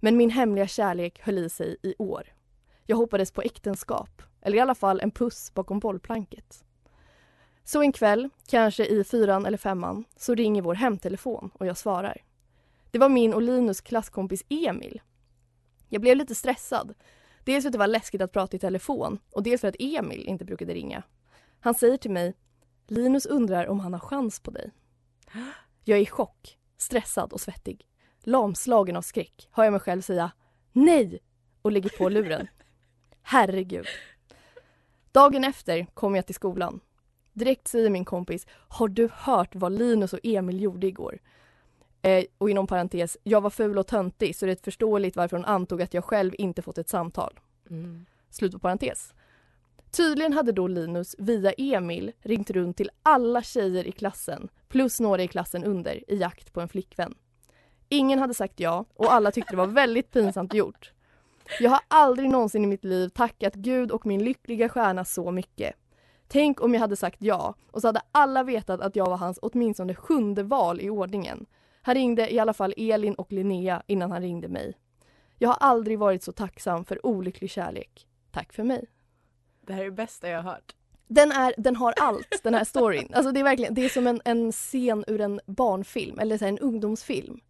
Men 0.00 0.16
min 0.16 0.30
hemliga 0.30 0.66
kärlek 0.66 1.20
höll 1.22 1.38
i 1.38 1.48
sig 1.48 1.76
i 1.82 1.94
år. 1.98 2.22
Jag 2.86 2.96
hoppades 2.96 3.32
på 3.32 3.42
äktenskap, 3.42 4.22
eller 4.42 4.56
i 4.56 4.60
alla 4.60 4.74
fall 4.74 5.00
en 5.00 5.10
puss 5.10 5.54
bakom 5.54 5.78
bollplanket. 5.78 6.64
Så 7.64 7.82
en 7.82 7.92
kväll, 7.92 8.28
kanske 8.48 8.86
i 8.86 9.04
fyran 9.04 9.46
eller 9.46 9.58
femman, 9.58 10.04
så 10.16 10.34
ringer 10.34 10.62
vår 10.62 10.74
hemtelefon 10.74 11.50
och 11.54 11.66
jag 11.66 11.76
svarar. 11.76 12.22
Det 12.90 12.98
var 12.98 13.08
min 13.08 13.34
och 13.34 13.42
Linus 13.42 13.80
klasskompis 13.80 14.44
Emil. 14.48 15.00
Jag 15.88 16.02
blev 16.02 16.16
lite 16.16 16.34
stressad. 16.34 16.94
Dels 17.44 17.62
för 17.62 17.68
att 17.68 17.72
det 17.72 17.78
var 17.78 17.86
läskigt 17.86 18.20
att 18.20 18.32
prata 18.32 18.56
i 18.56 18.60
telefon 18.60 19.18
och 19.30 19.42
dels 19.42 19.60
för 19.60 19.68
att 19.68 19.76
Emil 19.78 20.26
inte 20.26 20.44
brukade 20.44 20.74
ringa. 20.74 21.02
Han 21.60 21.74
säger 21.74 21.96
till 21.96 22.10
mig 22.10 22.34
Linus 22.86 23.26
undrar 23.26 23.66
om 23.66 23.80
han 23.80 23.92
har 23.92 24.00
chans 24.00 24.40
på 24.40 24.50
dig. 24.50 24.70
Jag 25.84 25.98
är 25.98 26.02
i 26.02 26.06
chock, 26.06 26.58
stressad 26.76 27.32
och 27.32 27.40
svettig. 27.40 27.86
Lamslagen 28.20 28.96
av 28.96 29.02
skräck 29.02 29.48
hör 29.50 29.64
jag 29.64 29.72
mig 29.72 29.80
själv 29.80 30.00
säga 30.00 30.32
nej 30.72 31.18
och 31.62 31.72
lägger 31.72 31.98
på 31.98 32.08
luren. 32.08 32.48
Herregud. 33.22 33.86
Dagen 35.12 35.44
efter 35.44 35.86
kommer 35.94 36.18
jag 36.18 36.26
till 36.26 36.34
skolan. 36.34 36.80
Direkt 37.32 37.68
säger 37.68 37.90
min 37.90 38.04
kompis, 38.04 38.46
har 38.50 38.88
du 38.88 39.08
hört 39.12 39.54
vad 39.54 39.72
Linus 39.72 40.12
och 40.12 40.20
Emil 40.22 40.62
gjorde 40.62 40.86
igår? 40.86 41.18
Eh, 42.06 42.24
och 42.38 42.50
inom 42.50 42.66
parentes, 42.66 43.18
jag 43.22 43.40
var 43.40 43.50
ful 43.50 43.78
och 43.78 43.86
töntig 43.86 44.36
så 44.36 44.46
det 44.46 44.52
är 44.52 44.64
förståeligt 44.64 45.16
varför 45.16 45.36
hon 45.36 45.44
antog 45.44 45.82
att 45.82 45.94
jag 45.94 46.04
själv 46.04 46.34
inte 46.38 46.62
fått 46.62 46.78
ett 46.78 46.88
samtal. 46.88 47.40
Mm. 47.70 48.06
Slut 48.30 48.52
på 48.52 48.58
parentes. 48.58 49.14
Tydligen 49.90 50.32
hade 50.32 50.52
då 50.52 50.68
Linus 50.68 51.14
via 51.18 51.52
Emil 51.52 52.12
ringt 52.20 52.50
runt 52.50 52.76
till 52.76 52.90
alla 53.02 53.42
tjejer 53.42 53.86
i 53.86 53.92
klassen 53.92 54.48
plus 54.68 55.00
några 55.00 55.22
i 55.22 55.28
klassen 55.28 55.64
under 55.64 56.10
i 56.10 56.16
jakt 56.16 56.52
på 56.52 56.60
en 56.60 56.68
flickvän. 56.68 57.14
Ingen 57.88 58.18
hade 58.18 58.34
sagt 58.34 58.60
ja 58.60 58.84
och 58.94 59.12
alla 59.12 59.32
tyckte 59.32 59.52
det 59.52 59.56
var 59.56 59.66
väldigt 59.66 60.10
pinsamt 60.10 60.54
gjort. 60.54 60.92
Jag 61.60 61.70
har 61.70 61.80
aldrig 61.88 62.30
någonsin 62.30 62.64
i 62.64 62.66
mitt 62.66 62.84
liv 62.84 63.08
tackat 63.08 63.54
Gud 63.54 63.90
och 63.90 64.06
min 64.06 64.24
lyckliga 64.24 64.68
stjärna 64.68 65.04
så 65.04 65.30
mycket. 65.30 65.74
Tänk 66.28 66.62
om 66.62 66.74
jag 66.74 66.80
hade 66.80 66.96
sagt 66.96 67.22
ja 67.22 67.54
och 67.70 67.80
så 67.80 67.88
hade 67.88 68.02
alla 68.12 68.42
vetat 68.42 68.80
att 68.80 68.96
jag 68.96 69.06
var 69.06 69.16
hans 69.16 69.38
åtminstone 69.42 69.94
sjunde 69.94 70.42
val 70.42 70.80
i 70.80 70.90
ordningen. 70.90 71.46
Han 71.86 71.94
ringde 71.94 72.32
i 72.32 72.38
alla 72.38 72.52
fall 72.52 72.74
Elin 72.76 73.14
och 73.14 73.32
Linnea 73.32 73.82
innan 73.86 74.10
han 74.10 74.22
ringde 74.22 74.48
mig. 74.48 74.74
Jag 75.38 75.48
har 75.48 75.56
aldrig 75.60 75.98
varit 75.98 76.22
så 76.22 76.32
tacksam 76.32 76.84
för 76.84 77.06
olycklig 77.06 77.50
kärlek. 77.50 78.06
Tack 78.30 78.52
för 78.52 78.62
mig. 78.62 78.86
Det 79.66 79.72
här 79.72 79.80
är 79.80 79.84
det 79.84 79.90
bästa 79.90 80.28
jag 80.28 80.42
har 80.42 80.52
hört. 80.52 80.74
Den, 81.08 81.32
är, 81.32 81.54
den 81.58 81.76
har 81.76 81.94
allt, 82.00 82.40
den 82.42 82.54
här 82.54 82.64
storyn. 82.64 83.10
Alltså 83.14 83.32
det 83.32 83.40
är 83.40 83.44
verkligen, 83.44 83.74
det 83.74 83.84
är 83.84 83.88
som 83.88 84.06
en, 84.06 84.20
en 84.24 84.52
scen 84.52 85.04
ur 85.06 85.20
en 85.20 85.40
barnfilm 85.46 86.18
eller 86.18 86.42
en 86.42 86.58
ungdomsfilm. 86.58 87.40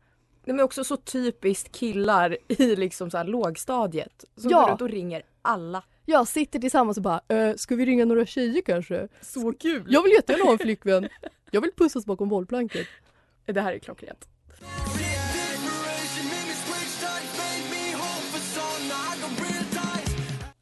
Nej, 0.44 0.56
men 0.56 0.64
också 0.64 0.84
så 0.84 0.96
typiskt 0.96 1.72
killar 1.72 2.36
i 2.48 2.76
liksom 2.76 3.10
så 3.10 3.16
här 3.16 3.24
lågstadiet. 3.24 4.24
Som 4.36 4.50
Ja. 4.50 4.60
går 4.62 4.68
runt 4.70 4.82
och 4.82 4.88
ringer 4.90 5.22
alla. 5.42 5.82
Jag 6.04 6.28
sitter 6.28 6.58
tillsammans 6.58 6.96
och 6.96 7.02
bara, 7.02 7.20
äh, 7.28 7.54
ska 7.54 7.74
vi 7.76 7.86
ringa 7.86 8.04
några 8.04 8.26
tjejer 8.26 8.62
kanske? 8.62 9.08
Så 9.20 9.52
kul! 9.52 9.84
Jag 9.88 10.02
vill 10.02 10.12
jättegärna 10.12 10.44
ha 10.44 10.52
en 10.52 10.58
flickvän. 10.58 11.08
Jag 11.50 11.60
vill 11.60 11.72
pussas 11.76 12.06
bakom 12.06 12.28
bollplanket. 12.28 12.86
Det 13.46 13.60
här 13.60 13.72
är 13.72 13.78
klockrent. 13.78 14.28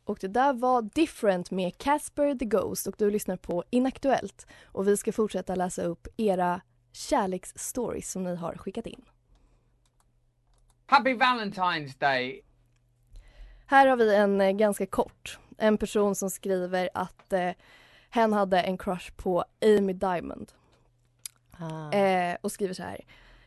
Och 0.04 0.18
det 0.20 0.28
där 0.28 0.52
var 0.52 0.82
Different 0.82 1.50
med 1.50 1.78
Casper 1.78 2.34
the 2.34 2.44
Ghost 2.44 2.86
och 2.86 2.94
du 2.98 3.10
lyssnar 3.10 3.36
på 3.36 3.64
Inaktuellt. 3.70 4.46
Och 4.64 4.88
vi 4.88 4.96
ska 4.96 5.12
fortsätta 5.12 5.54
läsa 5.54 5.82
upp 5.82 6.08
era 6.16 6.60
kärleksstories 6.92 8.10
som 8.10 8.24
ni 8.24 8.36
har 8.36 8.54
skickat 8.54 8.86
in. 8.86 9.04
Happy 10.86 11.14
Valentine's 11.14 11.98
Day. 11.98 12.42
Här 13.66 13.86
har 13.86 13.96
vi 13.96 14.14
en 14.14 14.40
eh, 14.40 14.52
ganska 14.52 14.86
kort. 14.86 15.38
En 15.58 15.78
person 15.78 16.14
som 16.14 16.30
skriver 16.30 16.88
att 16.94 17.32
eh, 17.32 17.50
hen 18.10 18.32
hade 18.32 18.60
en 18.60 18.78
crush 18.78 19.12
på 19.16 19.44
Amy 19.62 19.92
Diamond. 19.92 20.52
Eh, 21.92 22.36
och 22.40 22.52
skriver 22.52 22.74
så 22.74 22.82
här. 22.82 23.00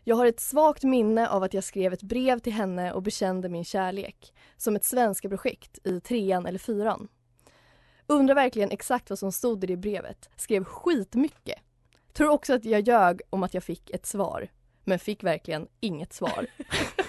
Jag 0.04 0.16
har 0.16 0.26
ett 0.26 0.40
svagt 0.40 0.84
minne 0.84 1.30
av 1.30 1.44
att 1.44 1.54
jag 1.54 1.64
skrev 1.64 1.94
ett 1.94 2.04
brev 2.04 2.40
till 2.40 2.54
henne 2.54 2.94
och 2.94 3.04
bekände 3.04 3.50
min 3.50 3.66
kärlek. 3.66 4.34
Som 4.58 4.76
ett 4.76 4.86
svenska 4.86 5.30
projekt 5.30 5.88
i 5.88 6.00
trean 6.00 6.46
eller 6.46 6.60
fyran. 6.60 7.08
Undrar 8.08 8.36
verkligen 8.36 8.72
exakt 8.72 9.10
vad 9.10 9.20
som 9.20 9.32
stod 9.32 9.64
i 9.64 9.68
det 9.68 9.78
brevet. 9.78 10.30
Skrev 10.36 10.64
skitmycket. 10.64 11.60
Tror 12.14 12.30
också 12.30 12.54
att 12.54 12.66
jag 12.66 12.88
ljög 12.88 13.22
om 13.30 13.44
att 13.44 13.54
jag 13.54 13.64
fick 13.64 13.90
ett 13.90 14.06
svar. 14.06 14.48
Men 14.84 15.00
fick 15.00 15.24
verkligen 15.24 15.68
inget 15.80 16.14
svar. 16.14 16.46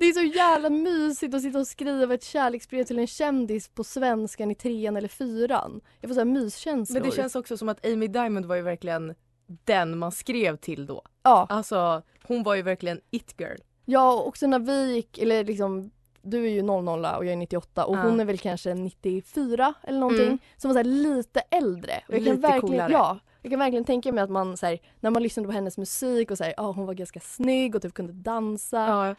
Det 0.00 0.06
är 0.06 0.12
så 0.12 0.22
jävla 0.22 0.70
mysigt 0.70 1.34
att 1.34 1.42
sitta 1.42 1.58
och 1.58 1.66
skriva 1.66 2.14
ett 2.14 2.24
kärleksbrev 2.24 2.84
till 2.84 2.98
en 2.98 3.06
kändis 3.06 3.68
på 3.68 3.84
svenskan 3.84 4.50
i 4.50 4.54
trean 4.54 4.96
eller 4.96 5.08
fyran. 5.08 5.80
Jag 6.00 6.08
får 6.08 6.14
så 6.14 6.20
här 6.20 6.24
myskänslor. 6.24 7.00
Men 7.00 7.10
det 7.10 7.16
känns 7.16 7.34
också 7.34 7.56
som 7.56 7.68
att 7.68 7.86
Amy 7.86 8.06
Diamond 8.08 8.46
var 8.46 8.56
ju 8.56 8.62
verkligen 8.62 9.14
den 9.46 9.98
man 9.98 10.12
skrev 10.12 10.56
till 10.56 10.86
då. 10.86 11.02
Ja, 11.22 11.46
Alltså 11.50 12.02
hon 12.22 12.42
var 12.42 12.54
ju 12.54 12.62
verkligen 12.62 13.00
it 13.10 13.34
girl. 13.38 13.58
ja 13.84 14.12
och 14.14 14.28
också 14.28 14.46
när 14.46 14.58
vi 14.58 14.94
gick, 14.94 15.18
eller 15.18 15.44
liksom 15.44 15.90
du 16.22 16.44
är 16.46 16.50
ju 16.50 16.62
00 16.62 17.04
och 17.04 17.24
jag 17.24 17.26
är 17.32 17.36
98 17.36 17.84
och 17.84 17.96
Ja. 17.96 18.02
hon 18.02 18.20
är 18.20 18.24
väl 18.24 18.38
kanske 18.38 18.74
94 18.74 19.74
eller 19.82 19.98
någonting. 19.98 20.26
Mm. 20.26 20.38
Som 20.56 20.74
var 20.74 20.82
så 20.82 20.88
lite 20.88 21.40
äldre. 21.40 21.92
Och 22.08 22.14
jag 22.14 22.24
kan 22.24 22.34
Lite 22.34 22.48
verkligen, 22.48 22.60
coolare. 22.60 22.92
Ja, 22.92 23.18
jag 23.42 23.50
kan 23.52 23.58
verkligen 23.58 23.84
tänka 23.84 24.12
mig 24.12 24.24
att 24.24 24.30
man 24.30 24.56
så 24.56 24.66
här, 24.66 24.78
när 25.00 25.10
man 25.10 25.22
lyssnade 25.22 25.46
på 25.48 25.52
hennes 25.52 25.78
musik 25.78 26.30
och 26.30 26.38
så 26.38 26.44
här, 26.44 26.54
ja 26.56 26.72
hon 26.72 26.86
var 26.86 26.94
ganska 26.94 27.20
snygg 27.20 27.74
och 27.74 27.82
typ 27.82 27.94
kunde 27.94 28.12
dansa. 28.12 28.78
Ja. 28.78 29.14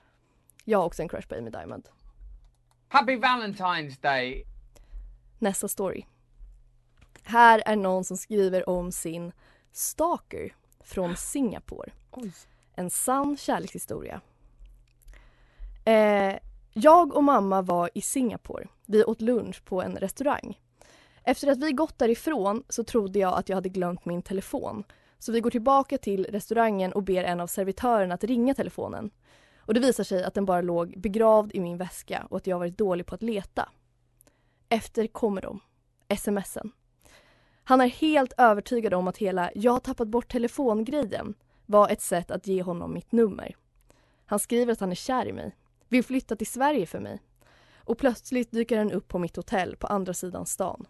Jag 0.63 0.79
har 0.79 0.85
också 0.85 1.01
en 1.01 1.09
crush 1.09 1.27
på 1.27 1.35
Amy 1.35 1.49
Diamond. 1.49 1.89
Happy 2.87 3.15
Valentine's 3.17 4.01
Day. 4.01 4.45
Nästa 5.39 5.67
story. 5.67 6.05
Här 7.23 7.63
är 7.65 7.75
någon 7.75 8.03
som 8.03 8.17
skriver 8.17 8.69
om 8.69 8.91
sin 8.91 9.31
stalker 9.71 10.55
från 10.79 11.15
Singapore. 11.17 11.91
Oj. 12.11 12.31
En 12.75 12.89
sann 12.89 13.37
kärlekshistoria. 13.37 14.21
Eh, 15.85 16.35
jag 16.73 17.15
och 17.15 17.23
mamma 17.23 17.61
var 17.61 17.89
i 17.93 18.01
Singapore. 18.01 18.67
Vi 18.85 19.03
åt 19.03 19.21
lunch 19.21 19.65
på 19.65 19.81
en 19.81 19.97
restaurang. 19.97 20.59
Efter 21.23 21.51
att 21.51 21.57
vi 21.57 21.71
gått 21.71 21.99
därifrån 21.99 22.63
så 22.69 22.83
trodde 22.83 23.19
jag 23.19 23.37
att 23.37 23.49
jag 23.49 23.57
hade 23.57 23.69
glömt 23.69 24.05
min 24.05 24.21
telefon. 24.21 24.83
Så 25.19 25.31
vi 25.31 25.39
går 25.39 25.49
tillbaka 25.51 25.97
till 25.97 26.25
restaurangen 26.25 26.93
och 26.93 27.03
ber 27.03 27.23
en 27.23 27.39
av 27.39 27.47
servitörerna 27.47 28.13
att 28.13 28.23
ringa 28.23 28.53
telefonen. 28.53 29.11
Och 29.71 29.75
det 29.75 29.79
visar 29.81 30.03
sig 30.03 30.23
att 30.23 30.33
den 30.33 30.45
bara 30.45 30.61
låg 30.61 30.99
begravd 30.99 31.51
i 31.53 31.59
min 31.59 31.77
väska 31.77 32.27
och 32.29 32.37
att 32.37 32.47
jag 32.47 32.59
varit 32.59 32.77
dålig 32.77 33.05
på 33.05 33.15
att 33.15 33.21
leta. 33.21 33.69
Efter 34.69 35.07
kommer 35.07 35.41
de. 35.41 35.59
Smsen. 36.17 36.71
Han 37.63 37.81
är 37.81 37.87
helt 37.87 38.33
övertygad 38.37 38.93
om 38.93 39.07
att 39.07 39.17
hela 39.17 39.51
“jag 39.55 39.71
har 39.71 39.79
tappat 39.79 40.07
bort 40.07 40.31
telefongrejen” 40.31 41.33
var 41.65 41.89
ett 41.89 42.01
sätt 42.01 42.31
att 42.31 42.47
ge 42.47 42.61
honom 42.61 42.93
mitt 42.93 43.11
nummer. 43.11 43.55
Han 44.25 44.39
skriver 44.39 44.73
att 44.73 44.79
han 44.79 44.91
är 44.91 44.95
kär 44.95 45.25
i 45.25 45.33
mig, 45.33 45.55
vill 45.87 46.03
flytta 46.03 46.35
till 46.35 46.47
Sverige 46.47 46.85
för 46.85 46.99
mig. 46.99 47.21
Och 47.75 47.97
plötsligt 47.97 48.51
dyker 48.51 48.77
han 48.77 48.91
upp 48.91 49.07
på 49.07 49.19
mitt 49.19 49.35
hotell 49.35 49.75
på 49.75 49.87
andra 49.87 50.13
sidan 50.13 50.45
stan. 50.45 50.87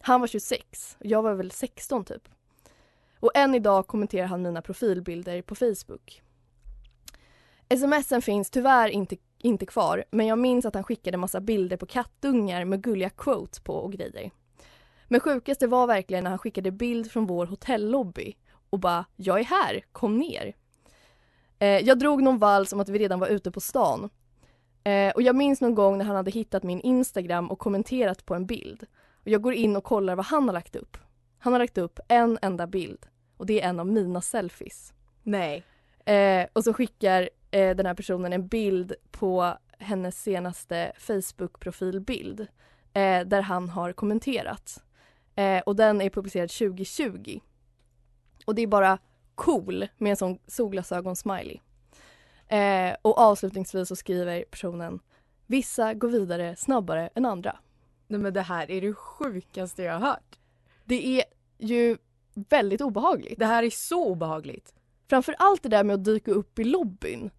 Han 0.00 0.20
var 0.20 0.26
26 0.26 0.96
och 1.00 1.06
jag 1.06 1.22
var 1.22 1.34
väl 1.34 1.50
16 1.50 2.04
typ. 2.04 2.28
Och 3.20 3.30
än 3.34 3.54
idag 3.54 3.86
kommenterar 3.86 4.26
han 4.26 4.42
mina 4.42 4.62
profilbilder 4.62 5.42
på 5.42 5.54
Facebook. 5.54 6.22
Smsen 7.76 8.22
finns 8.22 8.50
tyvärr 8.50 8.88
inte, 8.88 9.16
inte 9.38 9.66
kvar 9.66 10.04
men 10.10 10.26
jag 10.26 10.38
minns 10.38 10.66
att 10.66 10.74
han 10.74 10.84
skickade 10.84 11.16
massa 11.16 11.40
bilder 11.40 11.76
på 11.76 11.86
kattungar 11.86 12.64
med 12.64 12.82
gulliga 12.82 13.10
quotes 13.10 13.60
på 13.60 13.74
och 13.74 13.92
grejer. 13.92 14.30
Men 15.08 15.20
sjukaste 15.20 15.66
var 15.66 15.86
verkligen 15.86 16.24
när 16.24 16.30
han 16.30 16.38
skickade 16.38 16.70
bild 16.70 17.10
från 17.10 17.26
vår 17.26 17.46
hotellobby 17.46 18.34
och 18.70 18.78
bara 18.78 19.04
“jag 19.16 19.40
är 19.40 19.44
här, 19.44 19.84
kom 19.92 20.18
ner”. 20.18 20.54
Eh, 21.58 21.68
jag 21.68 21.98
drog 21.98 22.22
någon 22.22 22.38
vals 22.38 22.72
om 22.72 22.80
att 22.80 22.88
vi 22.88 22.98
redan 22.98 23.20
var 23.20 23.28
ute 23.28 23.50
på 23.50 23.60
stan. 23.60 24.10
Eh, 24.84 25.12
och 25.14 25.22
jag 25.22 25.36
minns 25.36 25.60
någon 25.60 25.74
gång 25.74 25.98
när 25.98 26.04
han 26.04 26.16
hade 26.16 26.30
hittat 26.30 26.62
min 26.62 26.80
Instagram 26.80 27.50
och 27.50 27.58
kommenterat 27.58 28.26
på 28.26 28.34
en 28.34 28.46
bild. 28.46 28.86
Och 29.14 29.28
jag 29.28 29.42
går 29.42 29.54
in 29.54 29.76
och 29.76 29.84
kollar 29.84 30.16
vad 30.16 30.26
han 30.26 30.48
har 30.48 30.52
lagt 30.52 30.76
upp. 30.76 30.96
Han 31.38 31.52
har 31.52 31.60
lagt 31.60 31.78
upp 31.78 32.00
en 32.08 32.38
enda 32.42 32.66
bild 32.66 33.06
och 33.36 33.46
det 33.46 33.60
är 33.60 33.68
en 33.68 33.80
av 33.80 33.86
mina 33.86 34.20
selfies. 34.20 34.92
Nej. 35.22 35.64
Eh, 36.04 36.46
och 36.52 36.64
så 36.64 36.72
skickar 36.72 37.28
eh, 37.52 37.76
den 37.76 37.86
här 37.86 37.94
personen 37.94 38.32
en 38.32 38.48
bild 38.48 38.94
på 39.10 39.56
hennes 39.78 40.22
senaste 40.22 40.92
Facebook-profilbild 40.98 42.40
eh, 42.92 43.26
där 43.26 43.40
han 43.40 43.68
har 43.68 43.92
kommenterat. 43.92 44.82
Eh, 45.34 45.60
och 45.60 45.76
den 45.76 46.00
är 46.00 46.10
publicerad 46.10 46.50
2020. 46.50 47.40
Och 48.46 48.54
det 48.54 48.62
är 48.62 48.66
bara 48.66 48.98
cool 49.34 49.88
med 49.98 50.10
en 50.10 50.16
sån 50.16 50.38
solglasögon-smiley. 50.46 51.60
Eh, 52.48 52.96
och 53.02 53.18
avslutningsvis 53.18 53.88
så 53.88 53.96
skriver 53.96 54.44
personen 54.50 55.00
Vissa 55.46 55.94
går 55.94 56.08
vidare 56.08 56.56
snabbare 56.56 57.10
än 57.14 57.24
andra. 57.24 57.58
Nej 58.06 58.20
men 58.20 58.32
det 58.32 58.40
här 58.42 58.70
är 58.70 58.80
det 58.80 58.94
sjukaste 58.94 59.82
jag 59.82 59.92
har 59.92 60.06
hört. 60.06 60.38
Det 60.84 61.20
är 61.20 61.24
ju 61.58 61.98
väldigt 62.34 62.80
obehagligt. 62.80 63.38
Det 63.38 63.46
här 63.46 63.62
är 63.62 63.70
så 63.70 64.08
obehagligt. 64.08 64.74
Framför 65.08 65.34
allt 65.38 65.62
det 65.62 65.68
där 65.68 65.84
med 65.84 65.94
att 65.94 66.04
dyka 66.04 66.30
upp 66.30 66.58
i 66.58 66.64
lobbyn. 66.64 67.30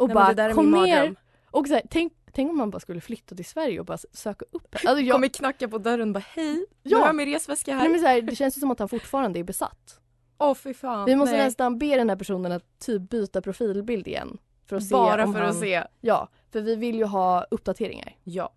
Och 0.00 0.08
Nej, 0.08 0.14
bara 0.14 0.54
kom 0.54 0.70
ner. 0.70 1.14
Och 1.50 1.66
så 1.68 1.74
här, 1.74 1.82
tänk, 1.90 2.12
tänk 2.32 2.50
om 2.50 2.56
man 2.56 2.70
bara 2.70 2.80
skulle 2.80 3.00
flytta 3.00 3.34
till 3.34 3.44
Sverige 3.44 3.80
och 3.80 3.86
bara 3.86 3.98
söka 4.12 4.44
upp 4.52 4.74
henne. 4.74 4.90
Alltså 4.90 5.04
jag, 5.04 5.14
Kommer 5.14 5.28
knacka 5.28 5.68
på 5.68 5.78
dörren 5.78 6.08
och 6.08 6.14
bara 6.14 6.24
hej, 6.34 6.54
nu 6.54 6.66
Ja. 6.82 6.98
har 6.98 7.06
jag 7.06 7.14
min 7.16 7.28
resväska 7.28 7.72
här. 7.74 7.80
nej, 7.80 7.88
men 7.88 8.00
så 8.00 8.06
här, 8.06 8.22
det 8.22 8.36
känns 8.36 8.56
ju 8.56 8.60
som 8.60 8.70
att 8.70 8.78
han 8.78 8.88
fortfarande 8.88 9.38
är 9.38 9.44
besatt. 9.44 10.00
Åh 10.38 10.54
fy 10.54 10.74
fan. 10.74 11.04
Vi 11.04 11.16
måste 11.16 11.36
nej. 11.36 11.44
nästan 11.44 11.78
be 11.78 11.96
den 11.96 12.08
här 12.08 12.16
personen 12.16 12.52
att 12.52 12.78
typ 12.78 13.10
byta 13.10 13.42
profilbild 13.42 14.08
igen. 14.08 14.38
För 14.66 14.76
att 14.76 14.84
se 14.84 14.92
Bara 14.94 15.24
om 15.24 15.32
för 15.32 15.40
han... 15.40 15.50
att 15.50 15.58
se. 15.60 15.84
Ja, 16.00 16.28
för 16.52 16.60
vi 16.60 16.76
vill 16.76 16.96
ju 16.96 17.04
ha 17.04 17.46
uppdateringar. 17.50 18.16
Ja. 18.24 18.52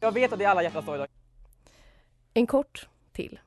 Jag 0.00 0.12
vet 0.12 0.32
att 0.32 0.38
det 0.38 0.44
är 0.44 0.48
alla 0.48 0.62
hjärtans 0.62 0.86
dag 0.86 0.94
idag. 0.94 1.06
En 2.34 2.46
kort 2.46 2.88
till. 3.12 3.40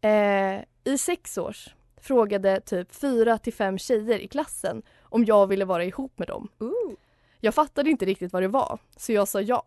Eh, 0.00 0.60
I 0.84 0.98
sex 0.98 1.38
års 1.38 1.68
frågade 2.00 2.60
typ 2.60 2.94
fyra 2.94 3.38
till 3.38 3.52
fem 3.52 3.78
tjejer 3.78 4.18
i 4.18 4.28
klassen 4.28 4.82
om 5.08 5.24
jag 5.24 5.46
ville 5.46 5.64
vara 5.64 5.84
ihop 5.84 6.18
med 6.18 6.28
dem. 6.28 6.48
Ooh. 6.58 6.92
Jag 7.40 7.54
fattade 7.54 7.90
inte 7.90 8.04
riktigt 8.04 8.32
vad 8.32 8.42
det 8.42 8.48
var, 8.48 8.78
så 8.96 9.12
jag 9.12 9.28
sa 9.28 9.40
ja. 9.40 9.62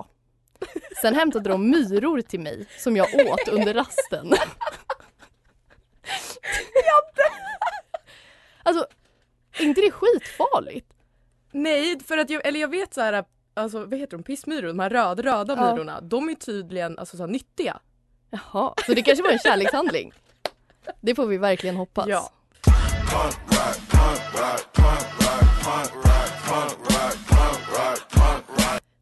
Sen 1.02 1.16
hämtade 1.16 1.50
de 1.50 1.70
myror 1.70 2.22
till 2.22 2.40
mig 2.40 2.68
som 2.78 2.98
jag 2.98 3.08
åt 3.16 3.48
under 3.48 3.74
rasten. 3.74 4.34
alltså, 8.64 8.88
är 9.60 9.64
inte 9.64 9.82
det 9.82 9.92
skitfarligt? 9.92 10.94
Nej, 11.52 12.00
för 12.00 12.18
att 12.18 12.30
jag, 12.30 12.48
eller 12.48 12.60
jag 12.60 12.68
vet 12.68 12.94
så 12.94 13.02
här, 13.02 13.26
alltså 13.54 13.80
vad 13.86 14.00
heter 14.00 14.18
de, 14.18 14.24
pissmyror, 14.24 14.68
de 14.68 14.80
här 14.80 14.90
röd, 14.90 15.20
röda 15.20 15.56
Ja. 15.58 15.74
myrorna, 15.76 16.02
de 16.02 16.30
är 16.30 16.36
tydligen 16.36 17.00
alltså, 17.00 17.18
så 17.18 17.24
här, 17.24 17.28
nyttiga. 17.32 17.80
Jaha, 18.30 18.74
så 18.86 18.94
det 18.94 19.02
kanske 19.02 19.24
var 19.24 19.32
en 19.32 19.40
kärlekshandling? 19.40 20.14
Det 21.02 21.16
får 21.16 21.26
vi 21.26 21.38
verkligen 21.38 21.76
hoppas. 21.76 22.08
Ja. 22.08 22.32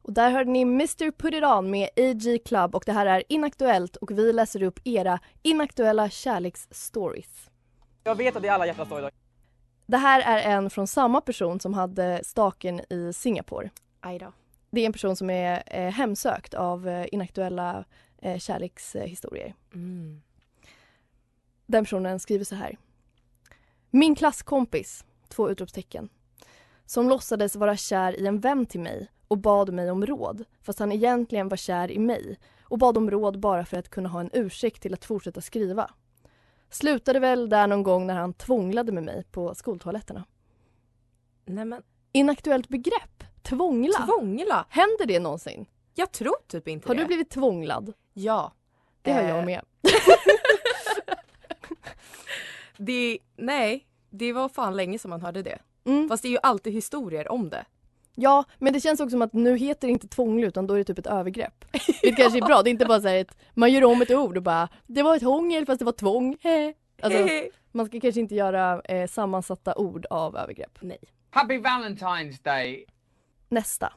Och 0.02 0.14
där 0.14 0.32
hörde 0.32 0.52
ni 0.52 0.62
Mr 0.62 1.12
Put 1.12 1.34
It 1.34 1.44
On 1.44 1.70
med 1.72 1.90
AG 1.98 2.46
Club 2.46 2.76
och 2.76 2.84
det 2.86 2.92
här 2.92 3.06
är 3.06 3.24
Inaktuellt 3.30 3.96
och 3.96 4.12
vi 4.12 4.34
läser 4.34 4.64
upp 4.64 4.80
era 4.84 5.20
inaktuella 5.42 6.10
kärleksstories. 6.10 7.50
Jag 8.04 8.16
vet 8.16 8.36
att 8.36 8.42
det 8.42 8.48
är 8.48 8.52
alla 8.52 8.66
hjärtans 8.66 8.90
dag 8.90 9.00
idag. 9.00 9.12
Det 9.86 9.98
här 9.98 10.22
är 10.22 10.56
en 10.56 10.70
från 10.70 10.88
samma 10.88 11.22
person 11.22 11.60
som 11.60 11.74
hade 11.74 12.22
staken 12.24 12.82
i 12.94 13.14
Singapore. 13.14 13.70
Aj 14.00 14.20
då. 14.20 14.34
Det 14.70 14.82
är 14.82 14.86
en 14.86 14.94
person 14.94 15.16
som 15.16 15.30
är 15.30 15.64
eh, 15.66 15.92
hemsökt 15.92 16.54
av 16.54 16.88
eh, 16.88 17.06
inaktuella 17.12 17.86
eh, 18.22 18.38
kärlekshistorier. 18.38 19.54
Mm. 19.74 20.22
Den 21.66 21.84
personen 21.84 22.20
skriver 22.20 22.46
så 22.46 22.56
här. 22.56 22.78
Min 23.90 24.16
klasskompis, 24.16 25.06
två 25.30 25.50
utropstecken, 25.50 26.10
som 26.86 27.10
låtsades 27.10 27.56
vara 27.56 27.78
kär 27.78 28.20
i 28.20 28.28
en 28.28 28.40
vän 28.40 28.66
till 28.66 28.80
mig 28.80 29.08
och 29.28 29.38
bad 29.38 29.74
mig 29.74 29.92
om 29.92 30.06
råd 30.06 30.44
fast 30.62 30.80
han 30.80 30.92
egentligen 30.92 31.50
var 31.50 31.58
kär 31.58 31.92
i 31.92 32.00
mig 32.00 32.40
och 32.62 32.78
bad 32.78 32.98
om 32.98 33.12
råd 33.12 33.40
bara 33.40 33.66
för 33.66 33.78
att 33.78 33.90
kunna 33.90 34.10
ha 34.10 34.20
en 34.20 34.30
ursäkt 34.34 34.82
till 34.82 34.94
att 34.94 35.06
fortsätta 35.06 35.42
skriva. 35.42 35.92
Slutade 36.70 37.20
väl 37.20 37.50
där 37.50 37.68
någon 37.68 37.84
gång 37.84 38.08
när 38.08 38.16
han 38.16 38.34
tvånglade 38.34 38.92
med 38.92 39.04
mig 39.04 39.24
på 39.32 39.56
skoltoaletterna. 39.56 40.24
Nej 41.46 41.66
men, 41.66 41.82
Inaktuellt 42.12 42.70
begrepp, 42.70 43.24
tvångla. 43.42 44.06
tvångla? 44.06 44.66
Händer 44.70 45.06
det 45.06 45.20
någonsin? 45.20 45.66
Jag 45.96 46.12
tror 46.12 46.36
typ 46.48 46.68
inte 46.68 46.88
Har 46.88 46.96
det. 46.96 47.02
du 47.02 47.08
blivit 47.08 47.30
tvånglad? 47.30 47.94
Ja. 48.14 48.54
Det 49.02 49.12
har 49.12 49.22
Eh, 49.22 49.30
jag 49.30 49.46
med. 49.46 49.62
Det, 52.78 53.18
nej, 53.38 53.88
det 54.18 54.34
var 54.34 54.50
fan 54.50 54.76
länge 54.76 55.00
som 55.00 55.10
man 55.10 55.22
hörde 55.22 55.42
det. 55.42 55.60
Mm. 55.86 56.10
Fast 56.10 56.24
det 56.24 56.30
är 56.30 56.32
ju 56.32 56.40
alltid 56.44 56.74
historier 56.74 57.32
om 57.32 57.50
det. 57.50 57.66
Ja, 58.16 58.44
men 58.58 58.74
det 58.74 58.80
känns 58.80 59.00
också 59.00 59.12
som 59.12 59.22
att 59.22 59.34
nu 59.34 59.58
heter 59.58 59.88
det 59.88 59.92
inte 59.92 60.08
tvångla 60.08 60.48
utan 60.48 60.68
då 60.68 60.74
är 60.74 60.78
det 60.78 60.84
typ 60.84 61.00
ett 61.00 61.08
övergrepp. 61.08 61.66
Det 62.02 62.12
kanske 62.12 62.40
är 62.40 62.46
bra, 62.46 62.62
det 62.62 62.70
är 62.70 62.72
inte 62.72 62.86
bara 62.86 63.02
så 63.02 63.08
här 63.08 63.16
ett, 63.16 63.38
man 63.54 63.72
gör 63.72 63.84
om 63.84 64.02
ett 64.02 64.12
ord 64.12 64.38
och 64.38 64.44
bara 64.44 64.70
det 64.88 65.04
var 65.04 65.16
ett 65.16 65.24
hångel 65.24 65.66
fast 65.66 65.80
det 65.80 65.86
var 65.86 65.92
tvång. 65.92 66.38
Alltså, 67.02 67.28
man 67.72 67.86
ska 67.86 68.00
kanske 68.00 68.22
inte 68.22 68.36
göra 68.36 68.82
eh, 68.82 69.08
sammansatta 69.08 69.76
ord 69.76 70.06
av 70.10 70.38
övergrepp. 70.38 70.78
nej. 70.82 71.00
Happy 71.30 71.58
Valentine's 71.58 72.44
Day. 72.44 72.86
Nästa. 73.50 73.94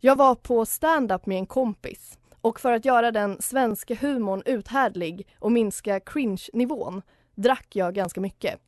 Jag 0.00 0.16
var 0.16 0.34
på 0.34 0.66
stand-up 0.66 1.26
med 1.26 1.38
en 1.38 1.46
kompis 1.46 2.18
och 2.40 2.60
för 2.60 2.72
att 2.72 2.84
göra 2.84 3.10
den 3.10 3.42
svenska 3.42 3.94
humorn 3.94 4.42
uthärdlig 4.46 5.28
och 5.38 5.52
minska 5.52 6.00
cringe-nivån 6.00 7.02
drack 7.34 7.76
jag 7.76 7.94
ganska 7.94 8.20
mycket. 8.20 8.60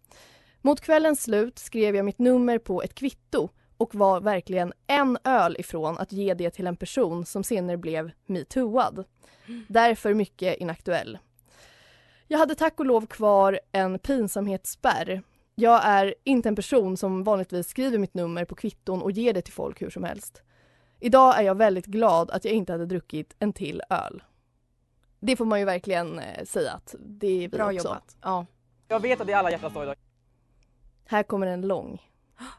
Mot 0.67 0.81
kvällens 0.81 1.23
slut 1.23 1.59
skrev 1.59 1.97
jag 1.97 2.05
mitt 2.05 2.19
nummer 2.19 2.59
på 2.59 2.83
ett 2.83 2.95
kvitto 2.95 3.49
och 3.77 3.95
var 3.95 4.21
verkligen 4.21 4.73
en 4.87 5.19
öl 5.25 5.57
ifrån 5.59 5.99
att 5.99 6.13
ge 6.13 6.35
det 6.35 6.51
till 6.51 6.67
en 6.67 6.77
person 6.77 7.27
som 7.27 7.45
senare 7.45 7.77
blev 7.77 8.11
metooad. 8.27 9.05
Därför 9.69 10.15
mycket 10.15 10.57
inaktuell. 10.57 11.19
Jag 12.29 12.39
hade 12.39 12.55
tack 12.55 12.81
och 12.81 12.87
lov 12.87 13.07
kvar 13.07 13.61
en 13.73 13.99
pinsamhetsspärr. 13.99 15.23
Jag 15.55 15.81
är 15.85 16.15
inte 16.25 16.49
en 16.49 16.57
person 16.57 16.97
som 16.97 17.25
vanligtvis 17.25 17.69
skriver 17.69 17.99
mitt 17.99 18.15
nummer 18.15 18.45
på 18.45 18.55
kvitton 18.55 19.03
och 19.03 19.11
ger 19.11 19.33
det 19.33 19.43
till 19.43 19.55
folk 19.55 19.83
hur 19.83 19.91
som 19.91 20.05
helst. 20.05 20.43
Idag 21.01 21.39
är 21.39 21.43
jag 21.43 21.55
väldigt 21.55 21.87
glad 21.87 22.31
att 22.31 22.45
jag 22.45 22.55
inte 22.55 22.73
hade 22.73 22.87
druckit 22.87 23.37
en 23.39 23.53
till 23.53 23.83
öl. 23.91 24.23
Det 25.21 25.37
får 25.37 25.45
man 25.45 25.59
ju 25.59 25.65
verkligen 25.65 26.19
eh, 26.19 26.45
säga 26.45 26.73
att 26.73 26.95
det 27.01 27.27
är 27.27 27.39
vi 27.41 27.49
Bra 27.49 27.65
också. 27.65 27.77
jobbat. 27.77 28.17
Ja. 28.23 28.47
Jag 28.89 29.01
vet 29.01 29.21
att 29.21 29.27
det 29.27 29.33
är 29.33 29.37
alla 29.37 29.51
hjärtans 29.51 29.75
dag 29.75 29.83
idag. 29.83 29.97
Här 31.07 31.23
kommer 31.23 31.47
en 31.47 31.63
lång. 31.63 32.03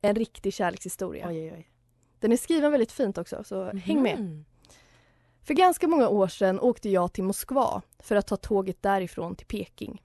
En 0.00 0.14
riktig 0.14 0.54
kärlekshistoria. 0.54 1.28
Oj, 1.28 1.42
oj, 1.42 1.52
oj. 1.56 1.70
Den 2.18 2.32
är 2.32 2.36
skriven 2.36 2.72
väldigt 2.72 2.92
fint 2.92 3.18
också, 3.18 3.44
så 3.44 3.64
häng 3.64 4.02
med. 4.02 4.44
För 5.42 5.54
ganska 5.54 5.88
många 5.88 6.08
år 6.08 6.28
sedan 6.28 6.60
åkte 6.60 6.88
jag 6.88 7.12
till 7.12 7.24
Moskva 7.24 7.82
för 7.98 8.16
att 8.16 8.26
ta 8.26 8.36
tåget 8.36 8.82
därifrån 8.82 9.36
till 9.36 9.46
Peking. 9.46 10.02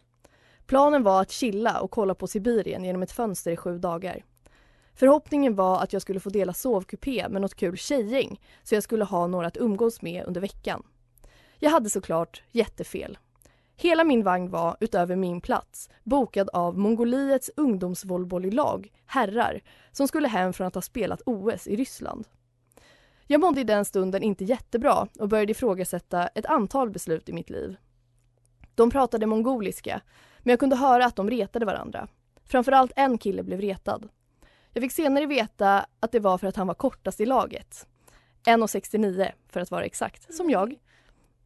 Planen 0.66 1.04
var 1.04 1.22
att 1.22 1.32
chilla 1.32 1.82
och 1.82 1.92
kolla 1.92 2.16
på 2.16 2.28
Sibirien 2.28 2.84
genom 2.84 3.04
ett 3.04 3.12
fönster 3.12 3.52
i 3.52 3.58
sju 3.58 3.78
dagar. 3.78 4.24
Förhoppningen 4.94 5.56
var 5.56 5.84
att 5.84 5.94
jag 5.94 6.02
skulle 6.02 6.20
få 6.20 6.30
dela 6.30 6.54
sovkupé 6.54 7.30
med 7.30 7.42
något 7.42 7.56
kul 7.56 7.78
tjejgäng 7.78 8.42
så 8.64 8.76
jag 8.76 8.84
skulle 8.84 9.04
ha 9.04 9.28
några 9.28 9.48
att 9.48 9.58
umgås 9.58 10.02
med 10.02 10.26
under 10.26 10.42
veckan. 10.42 10.84
Jag 11.60 11.70
hade 11.70 11.90
såklart 11.90 12.44
jättefel. 12.52 13.18
Hela 13.82 14.04
min 14.04 14.24
vagn 14.24 14.50
var, 14.50 14.78
utöver 14.80 15.16
min 15.16 15.42
plats, 15.42 15.90
bokad 16.04 16.50
av 16.50 16.78
Mongoliets 16.78 17.52
ungdomsvolleybollag, 17.56 18.92
herrar, 19.06 19.62
som 19.92 20.08
skulle 20.08 20.28
hem 20.28 20.54
från 20.54 20.68
att 20.68 20.76
ha 20.76 20.82
spelat 20.82 21.22
OS 21.26 21.68
i 21.68 21.76
Ryssland. 21.76 22.28
Jag 23.28 23.42
mådde 23.42 23.62
i 23.62 23.64
den 23.64 23.86
stunden 23.86 24.24
inte 24.24 24.44
jättebra 24.44 25.08
och 25.20 25.30
började 25.30 25.52
ifrågasätta 25.52 26.28
ett 26.28 26.46
antal 26.46 26.90
beslut 26.90 27.30
i 27.30 27.34
mitt 27.34 27.50
liv. 27.50 27.76
De 28.76 28.90
pratade 28.90 29.26
mongoliska, 29.26 30.02
men 30.40 30.50
jag 30.50 30.60
kunde 30.60 30.76
höra 30.76 31.06
att 31.06 31.16
de 31.16 31.30
retade 31.30 31.66
varandra. 31.66 32.08
Framförallt 32.46 32.92
en 32.96 33.18
kille 33.18 33.44
blev 33.44 33.62
retad. 33.62 34.10
Jag 34.74 34.84
fick 34.84 34.92
senare 34.92 35.26
veta 35.26 35.86
att 36.00 36.12
det 36.12 36.20
var 36.20 36.38
för 36.38 36.48
att 36.48 36.56
han 36.56 36.68
var 36.68 36.74
kortast 36.74 37.22
i 37.22 37.26
laget. 37.26 37.88
1,69 38.46 39.32
för 39.50 39.60
att 39.60 39.72
vara 39.72 39.84
exakt, 39.84 40.34
som 40.34 40.50
jag. 40.50 40.76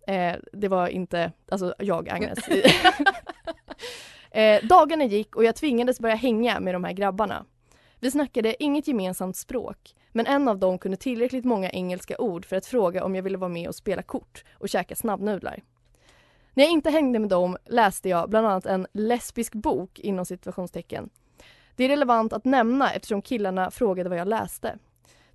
Eh, 0.07 0.35
det 0.53 0.67
var 0.67 0.87
inte, 0.87 1.31
alltså 1.51 1.73
jag, 1.79 2.09
Agnes. 2.09 2.39
eh, 4.31 4.63
dagarna 4.63 5.03
gick 5.03 5.35
och 5.35 5.43
jag 5.43 5.55
tvingades 5.55 5.99
börja 5.99 6.15
hänga 6.15 6.59
med 6.59 6.75
de 6.75 6.83
här 6.83 6.93
grabbarna. 6.93 7.45
Vi 7.99 8.11
snackade 8.11 8.63
inget 8.63 8.87
gemensamt 8.87 9.37
språk, 9.37 9.95
men 10.11 10.27
en 10.27 10.47
av 10.47 10.59
dem 10.59 10.77
kunde 10.77 10.97
tillräckligt 10.97 11.45
många 11.45 11.69
engelska 11.69 12.17
ord 12.17 12.45
för 12.45 12.55
att 12.55 12.65
fråga 12.65 13.03
om 13.03 13.15
jag 13.15 13.23
ville 13.23 13.37
vara 13.37 13.49
med 13.49 13.67
och 13.67 13.75
spela 13.75 14.01
kort 14.01 14.43
och 14.53 14.69
käka 14.69 14.95
snabbnudlar. 14.95 15.63
När 16.53 16.63
jag 16.63 16.71
inte 16.71 16.89
hängde 16.89 17.19
med 17.19 17.29
dem 17.29 17.57
läste 17.65 18.09
jag 18.09 18.29
bland 18.29 18.47
annat 18.47 18.65
en 18.65 18.87
lesbisk 18.93 19.53
bok 19.53 19.99
inom 19.99 20.25
situationstecken. 20.25 21.09
Det 21.75 21.83
är 21.83 21.89
relevant 21.89 22.33
att 22.33 22.45
nämna 22.45 22.93
eftersom 22.93 23.21
killarna 23.21 23.71
frågade 23.71 24.09
vad 24.09 24.17
jag 24.17 24.27
läste. 24.27 24.77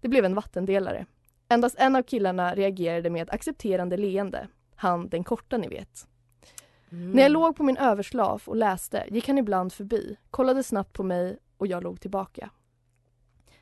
Det 0.00 0.08
blev 0.08 0.24
en 0.24 0.34
vattendelare. 0.34 1.06
Endast 1.48 1.76
en 1.78 1.96
av 1.96 2.02
killarna 2.02 2.54
reagerade 2.54 3.10
med 3.10 3.22
ett 3.22 3.34
accepterande 3.34 3.96
leende. 3.96 4.48
Han 4.80 5.08
den 5.08 5.24
korta 5.24 5.56
ni 5.56 5.68
vet. 5.68 6.06
Mm. 6.92 7.10
När 7.10 7.22
jag 7.22 7.32
låg 7.32 7.56
på 7.56 7.62
min 7.62 7.76
överslaf 7.76 8.48
och 8.48 8.56
läste 8.56 9.06
gick 9.10 9.28
han 9.28 9.38
ibland 9.38 9.72
förbi, 9.72 10.16
kollade 10.30 10.62
snabbt 10.62 10.92
på 10.92 11.02
mig 11.02 11.38
och 11.56 11.66
jag 11.66 11.82
låg 11.82 12.00
tillbaka. 12.00 12.50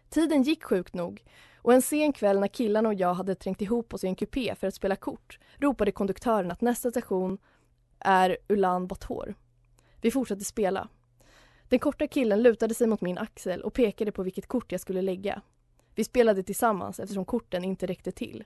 Tiden 0.09 0.43
gick 0.43 0.65
sjukt 0.65 0.95
nog 0.95 1.25
och 1.57 1.75
en 1.75 1.83
sen 1.83 2.13
kväll 2.13 2.41
när 2.41 2.49
killarna 2.49 2.89
och 2.89 2.95
jag 2.95 3.15
hade 3.15 3.35
trängt 3.35 3.63
ihop 3.63 3.95
oss 3.95 4.05
i 4.05 4.07
en 4.07 4.15
kupé 4.15 4.55
för 4.55 4.67
att 4.67 4.75
spela 4.75 4.97
kort 4.97 5.39
ropade 5.57 5.93
konduktören 5.93 6.51
att 6.51 6.61
nästa 6.61 6.91
station 6.91 7.39
är 7.99 8.37
Ulan 8.49 8.87
Bator. 8.87 9.35
Vi 10.01 10.11
fortsatte 10.11 10.45
spela. 10.45 10.89
Den 11.69 11.79
korta 11.79 12.07
killen 12.07 12.43
lutade 12.43 12.75
sig 12.75 12.87
mot 12.87 13.01
min 13.01 13.19
axel 13.19 13.63
och 13.63 13.75
pekade 13.75 14.13
på 14.13 14.23
vilket 14.23 14.47
kort 14.47 14.73
jag 14.73 14.81
skulle 14.81 15.03
lägga. 15.03 15.43
Vi 15.95 16.05
spelade 16.05 16.43
tillsammans 16.43 17.01
eftersom 17.01 17.25
korten 17.25 17.65
inte 17.65 17.87
räckte 17.87 18.13
till. 18.13 18.45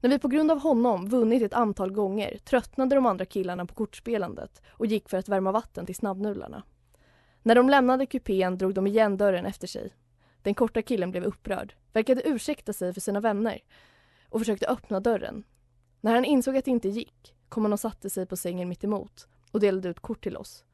När 0.00 0.10
vi 0.10 0.18
på 0.18 0.28
grund 0.28 0.50
av 0.50 0.60
honom 0.60 1.08
vunnit 1.08 1.42
ett 1.42 1.54
antal 1.54 1.92
gånger 1.92 2.38
tröttnade 2.44 2.94
de 2.94 3.06
andra 3.06 3.24
killarna 3.24 3.66
på 3.66 3.74
kortspelandet 3.74 4.62
och 4.68 4.86
gick 4.86 5.08
för 5.08 5.16
att 5.16 5.28
värma 5.28 5.52
vatten 5.52 5.86
till 5.86 5.94
snabbnudlarna. 5.94 6.62
När 7.42 7.54
de 7.54 7.68
lämnade 7.68 8.06
kupén 8.06 8.58
drog 8.58 8.74
de 8.74 8.86
igen 8.86 9.16
dörren 9.16 9.46
efter 9.46 9.66
sig. 9.66 9.94
Den 10.42 10.54
korta 10.54 10.82
killen 10.82 11.10
blev 11.10 11.24
upprörd, 11.24 11.74
verkade 11.92 12.28
ursäkta 12.28 12.72
sig 12.72 12.94
för 12.94 13.00
sina 13.00 13.20
vänner 13.20 13.58
och 14.28 14.40
försökte 14.40 14.68
öppna 14.68 15.00
dörren. 15.00 15.44
När 16.00 16.14
han 16.14 16.24
insåg 16.24 16.56
att 16.56 16.64
det 16.64 16.70
inte 16.70 16.88
gick 16.88 17.34
kom 17.48 17.64
han 17.64 17.72
och 17.72 17.80
satte 17.80 18.10
sig 18.10 18.26
på 18.26 18.36
sängen 18.36 18.68
mitt 18.68 18.84
emot 18.84 19.28
och 19.50 19.60
delade 19.60 19.88
ut 19.88 20.00
kort 20.00 20.22
till 20.22 20.36
oss. 20.36 20.64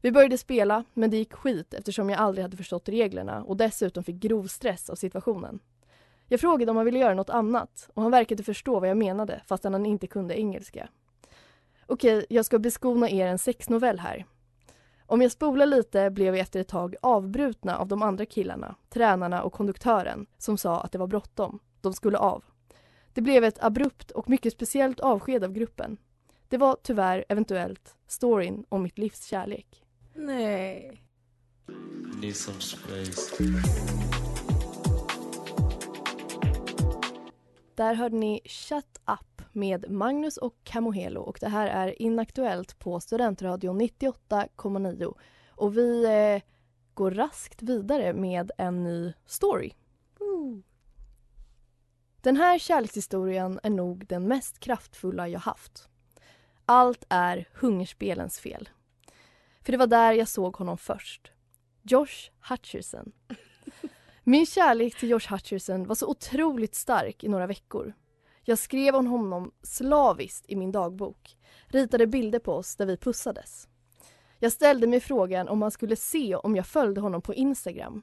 Vi 0.00 0.12
började 0.12 0.38
spela, 0.38 0.84
men 0.94 1.10
det 1.10 1.16
gick 1.16 1.32
skit 1.32 1.74
eftersom 1.74 2.10
jag 2.10 2.20
aldrig 2.20 2.44
hade 2.44 2.56
förstått 2.56 2.88
reglerna 2.88 3.44
och 3.44 3.56
dessutom 3.56 4.04
fick 4.04 4.16
grov 4.16 4.46
stress 4.46 4.90
av 4.90 4.94
situationen. 4.94 5.60
Jag 6.34 6.40
frågade 6.40 6.70
om 6.70 6.76
han 6.76 6.86
ville 6.86 6.98
göra 6.98 7.14
något 7.14 7.30
annat 7.30 7.90
och 7.94 8.02
han 8.02 8.10
verkade 8.10 8.42
förstå 8.42 8.80
vad 8.80 8.88
jag 8.88 8.96
menade 8.96 9.42
fastän 9.46 9.72
han 9.72 9.86
inte 9.86 10.06
kunde 10.06 10.38
engelska. 10.38 10.88
Okej, 11.86 12.26
jag 12.28 12.44
ska 12.44 12.58
beskona 12.58 13.10
er 13.10 13.26
en 13.26 13.38
sexnovell 13.38 13.98
här. 13.98 14.26
Om 15.06 15.22
jag 15.22 15.32
spolar 15.32 15.66
lite 15.66 16.10
blev 16.10 16.32
vi 16.32 16.40
efter 16.40 16.60
ett 16.60 16.68
tag 16.68 16.96
avbrutna 17.02 17.76
av 17.76 17.88
de 17.88 18.02
andra 18.02 18.26
killarna, 18.26 18.74
tränarna 18.88 19.42
och 19.42 19.52
konduktören 19.52 20.26
som 20.38 20.58
sa 20.58 20.80
att 20.80 20.92
det 20.92 20.98
var 20.98 21.06
bråttom. 21.06 21.58
De 21.80 21.92
skulle 21.92 22.18
av. 22.18 22.44
Det 23.12 23.20
blev 23.20 23.44
ett 23.44 23.64
abrupt 23.64 24.10
och 24.10 24.30
mycket 24.30 24.52
speciellt 24.52 25.00
avsked 25.00 25.44
av 25.44 25.52
gruppen. 25.52 25.96
Det 26.48 26.56
var 26.56 26.76
tyvärr 26.82 27.24
eventuellt 27.28 27.96
storyn 28.06 28.64
om 28.68 28.82
mitt 28.82 28.98
livs 28.98 29.24
kärlek. 29.26 29.84
Nej. 30.14 31.00
Där 37.74 37.94
hörde 37.94 38.16
ni 38.16 38.40
Shut 38.44 39.00
Up 39.06 39.42
med 39.52 39.90
Magnus 39.90 40.36
och 40.36 40.54
Camohelo 40.64 41.20
och 41.20 41.38
det 41.40 41.48
här 41.48 41.66
är 41.66 42.02
Inaktuellt 42.02 42.78
på 42.78 43.00
Studentradion 43.00 43.80
98,9 43.80 45.14
och 45.48 45.76
vi 45.76 46.04
eh, 46.04 46.42
går 46.94 47.10
raskt 47.10 47.62
vidare 47.62 48.12
med 48.12 48.50
en 48.58 48.84
ny 48.84 49.12
story. 49.26 49.72
Den 52.24 52.36
här 52.36 52.58
kärlekshistorien 52.58 53.60
är 53.62 53.70
nog 53.70 54.06
den 54.06 54.28
mest 54.28 54.58
kraftfulla 54.58 55.28
jag 55.28 55.40
haft. 55.40 55.88
Allt 56.66 57.04
är 57.08 57.48
hungerspelens 57.54 58.38
fel. 58.38 58.68
För 59.62 59.72
det 59.72 59.78
var 59.78 59.86
där 59.86 60.12
jag 60.12 60.28
såg 60.28 60.56
honom 60.56 60.78
först. 60.78 61.32
Josh 61.82 62.30
Hutcherson. 62.48 63.12
Min 64.26 64.46
kärlek 64.46 64.98
till 64.98 65.10
Josh 65.10 65.30
Hutcherson 65.30 65.86
var 65.86 65.94
så 65.94 66.06
otroligt 66.06 66.74
stark 66.74 67.24
i 67.24 67.28
några 67.28 67.46
veckor. 67.46 67.92
Jag 68.44 68.58
skrev 68.58 68.94
om 68.94 69.06
honom 69.06 69.52
slaviskt 69.62 70.44
i 70.48 70.56
min 70.56 70.72
dagbok. 70.72 71.36
Ritade 71.66 72.06
bilder 72.06 72.38
på 72.38 72.52
oss 72.52 72.76
där 72.76 72.86
vi 72.86 72.96
pussades. 72.96 73.68
Jag 74.38 74.52
ställde 74.52 74.86
mig 74.86 75.00
frågan 75.00 75.48
om 75.48 75.62
han 75.62 75.70
skulle 75.70 75.96
se 75.96 76.36
om 76.36 76.56
jag 76.56 76.66
följde 76.66 77.00
honom 77.00 77.22
på 77.22 77.34
Instagram. 77.34 78.02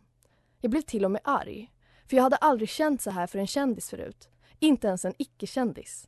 Jag 0.61 0.71
blev 0.71 0.81
till 0.81 1.05
och 1.05 1.11
med 1.11 1.21
arg. 1.23 1.71
För 2.09 2.15
jag 2.15 2.23
hade 2.23 2.35
aldrig 2.35 2.69
känt 2.69 3.01
så 3.01 3.09
här 3.11 3.27
för 3.27 3.39
en 3.39 3.47
kändis 3.47 3.89
förut. 3.89 4.29
Inte 4.59 4.87
ens 4.87 5.05
en 5.05 5.13
icke-kändis. 5.17 6.07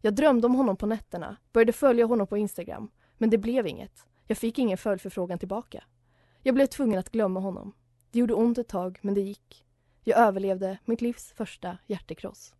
Jag 0.00 0.14
drömde 0.14 0.46
om 0.46 0.54
honom 0.54 0.76
på 0.76 0.86
nätterna, 0.86 1.36
började 1.52 1.72
följa 1.72 2.06
honom 2.06 2.26
på 2.26 2.36
Instagram. 2.36 2.90
Men 3.18 3.30
det 3.30 3.38
blev 3.38 3.66
inget. 3.66 4.06
Jag 4.26 4.38
fick 4.38 4.58
ingen 4.58 4.78
följdförfrågan 4.78 5.38
tillbaka. 5.38 5.84
Jag 6.42 6.54
blev 6.54 6.66
tvungen 6.66 6.98
att 6.98 7.10
glömma 7.10 7.40
honom. 7.40 7.74
Det 8.14 8.18
gjorde 8.20 8.34
ont 8.34 8.58
ett 8.58 8.68
tag, 8.68 8.98
men 9.02 9.14
det 9.14 9.20
gick. 9.20 9.64
Jag 10.04 10.18
överlevde 10.18 10.78
mitt 10.84 11.00
livs 11.00 11.32
första 11.32 11.78
hjärtekross. 11.86 12.54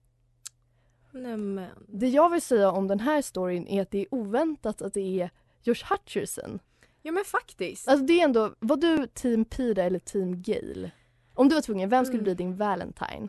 Nämen. 1.11 1.71
Det 1.89 2.09
jag 2.09 2.31
vill 2.31 2.43
säga 2.43 2.71
om 2.71 2.89
den 2.89 3.01
här 3.01 3.23
storyn 3.23 3.67
är 3.69 3.83
att 3.83 3.91
det 3.91 3.99
är 3.99 4.07
oväntat 4.15 4.83
att 4.83 4.95
det 4.95 5.21
är 5.21 5.31
Josh 5.63 5.85
Hutcherson. 5.91 6.59
Ja 7.03 7.13
men 7.13 7.25
faktiskt. 7.25 7.89
Alltså 7.89 8.07
det 8.07 8.21
är 8.21 8.25
ändå, 8.25 8.55
var 8.59 8.77
du 8.77 9.07
team 9.07 9.45
Pira 9.45 9.83
eller 9.83 9.99
team 9.99 10.43
Gail? 10.43 10.91
Om 11.35 11.49
du 11.49 11.55
var 11.55 11.63
tvungen, 11.63 11.89
vem 11.89 12.05
skulle 12.05 12.19
Mm. 12.19 12.25
bli 12.25 12.35
din 12.35 12.57
Valentine? 12.57 13.29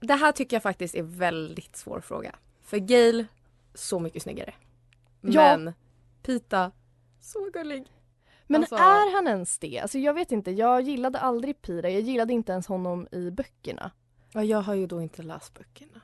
Det 0.00 0.14
här 0.14 0.32
tycker 0.32 0.56
jag 0.56 0.62
faktiskt 0.62 0.94
är 0.94 1.02
väldigt 1.02 1.76
svår 1.76 2.00
fråga. 2.00 2.36
För 2.62 2.78
Gail, 2.78 3.26
så 3.74 3.98
mycket 4.00 4.22
snyggare. 4.22 4.54
Ja. 5.20 5.56
Men 5.56 5.72
Pita, 6.22 6.72
så 7.20 7.50
gullig. 7.52 7.86
Men 8.46 8.60
Alltså- 8.60 8.74
är 8.76 9.14
han 9.16 9.26
ens 9.26 9.58
det? 9.58 9.78
Alltså 9.78 9.98
jag 9.98 10.14
vet 10.14 10.32
inte, 10.32 10.50
jag 10.50 10.80
gillade 10.80 11.18
aldrig 11.18 11.62
Pira, 11.62 11.90
jag 11.90 12.00
gillade 12.02 12.32
inte 12.32 12.52
ens 12.52 12.66
honom 12.66 13.08
i 13.12 13.30
böckerna. 13.30 13.90
Ja, 14.32 14.42
jag 14.44 14.58
har 14.62 14.74
ju 14.74 14.86
då 14.86 15.02
inte 15.02 15.22
läst 15.22 15.54
böckerna. 15.54 16.00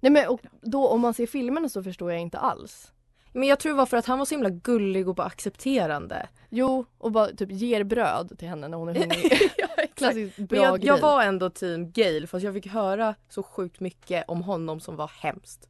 Nej 0.00 0.12
men 0.12 0.28
och 0.28 0.40
då 0.62 0.88
om 0.88 1.00
man 1.00 1.14
ser 1.14 1.26
filmerna 1.26 1.68
så 1.68 1.82
förstår 1.82 2.12
jag 2.12 2.20
inte 2.20 2.38
alls. 2.38 2.92
Men 3.32 3.48
jag 3.48 3.58
tror 3.58 3.72
det 3.72 3.76
var 3.76 3.86
för 3.86 3.96
att 3.96 4.06
han 4.06 4.18
var 4.18 4.24
så 4.26 4.34
himla 4.34 4.50
gullig 4.50 5.08
och 5.08 5.14
bara 5.14 5.26
accepterande. 5.26 6.28
Jo, 6.50 6.84
och 6.98 7.12
bara 7.12 7.26
typ 7.26 7.52
ger 7.52 7.84
bröd 7.84 8.38
till 8.38 8.48
henne 8.48 8.68
när 8.68 8.78
hon 8.78 8.88
är 8.88 8.94
hungrig. 8.94 9.32
ja, 9.56 9.68
Klassiskt 9.94 10.38
Men 10.38 10.46
bra 10.46 10.58
jag, 10.62 10.80
grej. 10.80 10.86
jag 10.88 11.00
var 11.00 11.22
ändå 11.22 11.50
team 11.50 11.90
Gail 11.92 12.26
fast 12.26 12.44
jag 12.44 12.54
fick 12.54 12.66
höra 12.66 13.14
så 13.28 13.42
sjukt 13.42 13.80
mycket 13.80 14.24
om 14.28 14.42
honom 14.42 14.80
som 14.80 14.96
var 14.96 15.08
hemskt. 15.20 15.68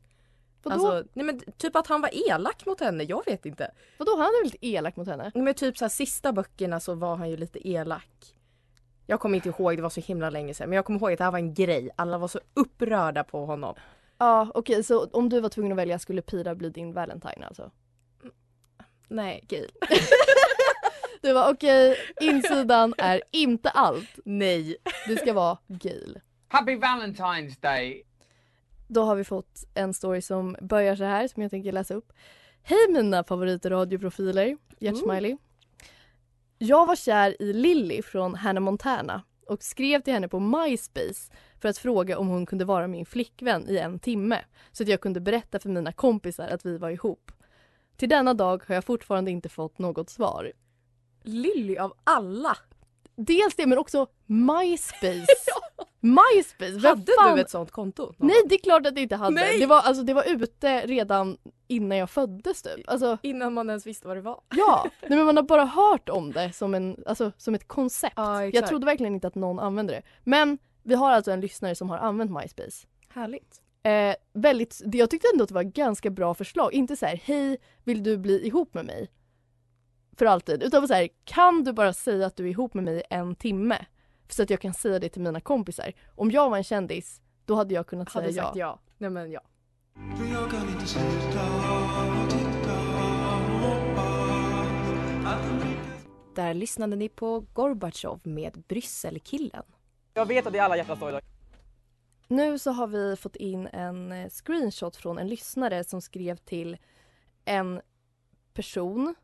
Vadå? 0.62 0.86
Alltså, 0.86 1.10
nej 1.12 1.26
men 1.26 1.40
typ 1.56 1.76
att 1.76 1.86
han 1.86 2.00
var 2.00 2.10
elak 2.30 2.66
mot 2.66 2.80
henne, 2.80 3.04
jag 3.04 3.24
vet 3.26 3.46
inte. 3.46 3.70
Vadå, 3.98 4.16
han 4.16 4.26
är 4.26 4.42
väl 4.42 4.52
lite 4.52 4.66
elak 4.66 4.96
mot 4.96 5.08
henne? 5.08 5.30
Men 5.34 5.54
typ 5.54 5.78
så 5.78 5.84
här, 5.84 5.88
sista 5.90 6.32
böckerna 6.32 6.80
så 6.80 6.94
var 6.94 7.16
han 7.16 7.30
ju 7.30 7.36
lite 7.36 7.68
elak. 7.68 8.34
Jag 9.06 9.20
kommer 9.20 9.36
inte 9.36 9.48
ihåg, 9.48 9.76
det 9.76 9.82
var 9.82 9.90
så 9.90 10.00
himla 10.00 10.30
länge 10.30 10.54
sedan. 10.54 10.68
Men 10.68 10.76
jag 10.76 10.84
kommer 10.84 10.98
ihåg 10.98 11.12
att 11.12 11.18
det 11.18 11.24
här 11.24 11.30
var 11.30 11.38
en 11.38 11.54
grej. 11.54 11.90
Alla 11.96 12.18
var 12.18 12.28
så 12.28 12.40
upprörda 12.54 13.24
på 13.24 13.46
honom. 13.46 13.74
Ja 14.18 14.50
okej, 14.54 14.84
så 14.84 15.04
om 15.04 15.28
du 15.28 15.40
var 15.40 15.48
tvungen 15.48 15.72
att 15.72 15.78
välja 15.78 15.98
skulle 15.98 16.22
Pira 16.22 16.54
bli 16.54 16.70
din 16.70 16.92
Valentine 16.92 17.46
alltså? 17.46 17.70
Nej, 19.08 19.44
Gail. 19.48 19.70
Du 21.22 21.32
var 21.32 21.52
okej, 21.52 21.96
insidan 22.20 22.94
är 22.98 23.22
inte 23.30 23.70
allt. 23.70 24.18
Nej. 24.24 24.76
Det 25.08 25.16
ska 25.16 25.32
vara 25.32 25.58
Gail. 25.66 26.20
Happy 26.48 26.76
Valentine's 26.76 27.60
Day. 27.60 28.02
Då 28.92 29.02
har 29.02 29.16
vi 29.16 29.24
fått 29.24 29.64
en 29.74 29.94
story 29.94 30.22
som 30.22 30.56
börjar 30.60 30.96
så 30.96 31.04
här 31.04 31.28
som 31.28 31.42
jag 31.42 31.50
tänker 31.50 31.72
läsa 31.72 31.94
upp. 31.94 32.12
Hej 32.62 32.78
mina 32.88 33.24
favoritradioprofiler, 33.24 34.56
hjärtsmiley. 34.80 35.36
Jag 36.58 36.86
var 36.86 36.96
kär 36.96 37.42
i 37.42 37.52
Lily 37.52 38.02
från 38.02 38.34
Hannah 38.34 38.62
Montana 38.62 39.22
och 39.46 39.62
skrev 39.62 40.00
till 40.00 40.12
henne 40.12 40.28
på 40.28 40.40
MySpace 40.40 41.32
för 41.60 41.68
att 41.68 41.78
fråga 41.78 42.18
om 42.18 42.28
hon 42.28 42.46
kunde 42.46 42.64
vara 42.64 42.86
min 42.86 43.06
flickvän 43.06 43.68
i 43.68 43.76
en 43.76 43.98
timme 43.98 44.40
så 44.72 44.82
att 44.82 44.88
jag 44.88 45.00
kunde 45.00 45.20
berätta 45.20 45.58
för 45.58 45.68
mina 45.68 45.92
kompisar 45.92 46.48
att 46.48 46.66
vi 46.66 46.78
var 46.78 46.90
ihop. 46.90 47.32
Till 47.96 48.08
denna 48.08 48.34
dag 48.34 48.62
har 48.66 48.74
jag 48.74 48.84
fortfarande 48.84 49.30
inte 49.30 49.48
fått 49.48 49.78
något 49.78 50.10
svar. 50.10 50.52
Lilly 51.22 51.76
av 51.76 51.94
alla. 52.04 52.56
Dels 53.16 53.54
det 53.56 53.66
men 53.66 53.78
också 53.78 54.06
MySpace. 54.26 55.26
MySpace, 56.02 56.72
vem 56.72 56.82
Hade 56.82 57.12
fan... 57.18 57.36
du 57.36 57.40
ett 57.42 57.50
sånt 57.50 57.70
konto? 57.70 58.14
Nej 58.16 58.36
det 58.48 58.54
är 58.54 58.58
klart 58.58 58.86
att 58.86 58.92
jag 58.92 59.02
inte 59.02 59.16
hade. 59.16 59.34
Nej. 59.34 59.58
Det, 59.58 59.66
var, 59.66 59.80
alltså, 59.80 60.02
det 60.02 60.14
var 60.14 60.24
ute 60.24 60.86
redan 60.86 61.36
innan 61.68 61.98
jag 61.98 62.10
föddes 62.10 62.62
typ. 62.62 62.88
Alltså, 62.88 63.18
Innan 63.22 63.54
man 63.54 63.68
ens 63.68 63.86
visste 63.86 64.08
vad 64.08 64.16
det 64.16 64.20
var. 64.20 64.40
ja, 64.48 64.86
Nej, 65.00 65.16
men 65.16 65.24
man 65.26 65.36
har 65.36 65.42
bara 65.42 65.64
hört 65.64 66.08
om 66.08 66.32
det 66.32 66.52
som, 66.52 66.74
en, 66.74 66.96
alltså, 67.06 67.32
som 67.36 67.54
ett 67.54 67.68
koncept. 67.68 68.14
Ja, 68.16 68.44
jag 68.44 68.66
trodde 68.66 68.86
verkligen 68.86 69.14
inte 69.14 69.26
att 69.26 69.34
någon 69.34 69.58
använde 69.58 69.92
det. 69.92 70.02
Men 70.24 70.58
vi 70.82 70.94
har 70.94 71.10
alltså 71.12 71.30
en 71.30 71.40
lyssnare 71.40 71.74
som 71.74 71.90
har 71.90 71.98
använt 71.98 72.30
MySpace. 72.30 72.86
Härligt. 73.08 73.60
Eh, 73.82 74.14
väldigt, 74.32 74.82
jag 74.84 75.10
tyckte 75.10 75.28
ändå 75.32 75.42
att 75.42 75.48
det 75.48 75.54
var 75.54 75.64
ett 75.64 75.74
ganska 75.74 76.10
bra 76.10 76.34
förslag. 76.34 76.72
Inte 76.72 76.96
så 76.96 77.06
här, 77.06 77.20
hej 77.24 77.56
vill 77.84 78.02
du 78.02 78.18
bli 78.18 78.46
ihop 78.46 78.74
med 78.74 78.84
mig? 78.84 79.10
För 80.16 80.26
alltid. 80.26 80.62
Utan 80.62 80.88
så 80.88 80.94
här, 80.94 81.08
kan 81.24 81.64
du 81.64 81.72
bara 81.72 81.92
säga 81.92 82.26
att 82.26 82.36
du 82.36 82.44
är 82.44 82.50
ihop 82.50 82.74
med 82.74 82.84
mig 82.84 83.02
en 83.10 83.34
timme? 83.34 83.84
Så 84.28 84.42
att 84.42 84.50
jag 84.50 84.60
kan 84.60 84.74
säga 84.74 84.98
det 84.98 85.08
till 85.08 85.22
mina 85.22 85.40
kompisar. 85.40 85.92
Om 86.14 86.30
jag 86.30 86.50
var 86.50 86.56
en 86.56 86.64
kändis, 86.64 87.20
då 87.44 87.54
hade 87.54 87.74
jag 87.74 87.86
kunnat 87.86 88.12
Hade 88.12 88.32
säga 88.32 88.42
sagt 88.42 88.56
ja. 88.56 88.66
ja. 88.66 88.92
Nej 88.98 89.10
men 89.10 89.30
ja. 89.30 89.40
Där 96.34 96.54
lyssnade 96.54 96.96
ni 96.96 97.08
på 97.08 97.40
Gorbatjov 97.52 98.20
med 98.24 98.62
Brysselkillen. 98.68 99.62
Jag 100.14 100.26
vet 100.26 100.46
att 100.46 100.52
det 100.52 100.58
är 100.58 100.62
alla 100.62 100.76
hjärtans 100.76 101.00
dag 101.00 101.08
idag. 101.08 101.20
Nu 102.28 102.58
så 102.58 102.70
har 102.70 102.86
vi 102.86 103.16
fått 103.16 103.36
in 103.36 103.66
en 103.72 104.12
eh, 104.12 104.28
screenshot 104.28 104.96
från 104.96 105.18
en 105.18 105.28
lyssnare 105.28 105.84
som 105.84 106.00
skrev 106.00 106.36
till 106.36 106.76
en 107.44 107.80
person 108.54 109.14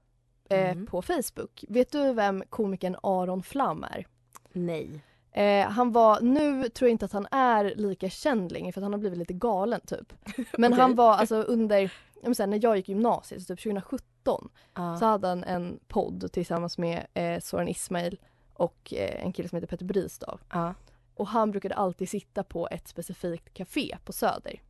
eh, 0.51 0.71
Mm. 0.71 0.87
på 0.87 1.03
Facebook. 1.03 1.65
Vet 1.69 1.93
du 1.93 2.13
vem 2.13 2.43
komikern 2.51 2.97
Aron 3.03 3.43
Flam 3.43 3.85
är? 3.85 4.07
Nej. 4.53 5.01
Eh, 5.33 5.69
han 5.69 5.93
var, 5.93 6.21
nu 6.21 6.69
tror 6.69 6.89
jag 6.89 6.93
inte 6.95 7.05
att 7.05 7.13
han 7.13 7.27
är 7.31 7.75
lika 7.77 8.11
känd 8.11 8.53
längre 8.53 8.73
för 8.73 8.81
att 8.81 8.85
han 8.85 8.93
har 8.93 9.01
blivit 9.01 9.19
lite 9.19 9.33
galen 9.35 9.81
typ. 9.81 10.13
Men 10.59 10.73
Okej. 10.73 10.83
han 10.83 10.95
var 10.95 11.13
alltså 11.15 11.37
under, 11.43 11.79
jag 12.23 12.35
här, 12.39 12.47
när 12.47 12.61
jag 12.63 12.77
gick 12.77 12.89
gymnasiet, 12.89 13.49
typ 13.49 13.63
2017, 13.63 14.49
Ja. 14.75 14.97
så 14.97 15.05
hade 15.05 15.29
han 15.29 15.45
en 15.45 15.79
podd 15.89 16.33
tillsammans 16.33 16.79
med 16.79 17.07
eh, 17.15 17.41
Soran 17.41 17.69
Ismail 17.69 18.21
och 18.55 18.95
eh, 18.97 19.25
en 19.25 19.33
kille 19.33 19.49
som 19.49 19.57
heter 19.57 19.67
Petter 19.67 19.85
Bristav. 19.85 20.41
Ja. 20.53 20.75
Och 21.15 21.29
han 21.29 21.51
brukade 21.51 21.75
alltid 21.75 22.09
sitta 22.09 22.43
på 22.45 22.69
ett 22.71 22.89
specifikt 22.89 23.55
café 23.55 23.97
på 24.05 24.13
Söder. 24.13 24.61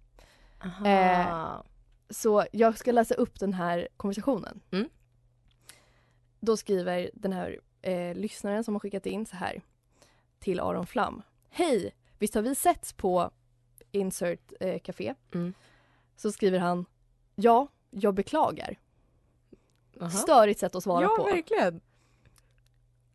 Eh, 0.86 1.56
Så 2.10 2.44
jag 2.52 2.78
ska 2.78 2.92
läsa 2.92 3.14
upp 3.14 3.40
den 3.40 3.52
här 3.52 3.88
konversationen. 3.96 4.60
Mm. 4.70 4.88
Då 6.40 6.56
skriver 6.56 7.10
den 7.14 7.32
här 7.32 7.60
eh, 7.82 8.14
lyssnaren 8.16 8.64
som 8.64 8.74
har 8.74 8.80
skickat 8.80 9.06
in 9.06 9.26
så 9.26 9.36
här 9.36 9.62
till 10.38 10.60
Aron 10.60 10.86
Flam. 10.86 11.22
Hej! 11.50 11.94
Visst 12.18 12.34
har 12.34 12.42
vi 12.42 12.54
setts 12.54 12.92
på 12.92 13.30
Insert 13.92 14.52
eh, 14.60 14.78
Café? 14.78 15.14
Mm. 15.34 15.54
Så 16.16 16.32
skriver 16.32 16.58
han 16.58 16.84
Ja, 17.34 17.68
jag 17.90 18.14
beklagar. 18.14 18.78
Aha. 20.00 20.10
Störigt 20.10 20.60
sätt 20.60 20.74
att 20.74 20.82
svara 20.82 21.02
ja, 21.02 21.14
på. 21.16 21.24
verkligen. 21.24 21.80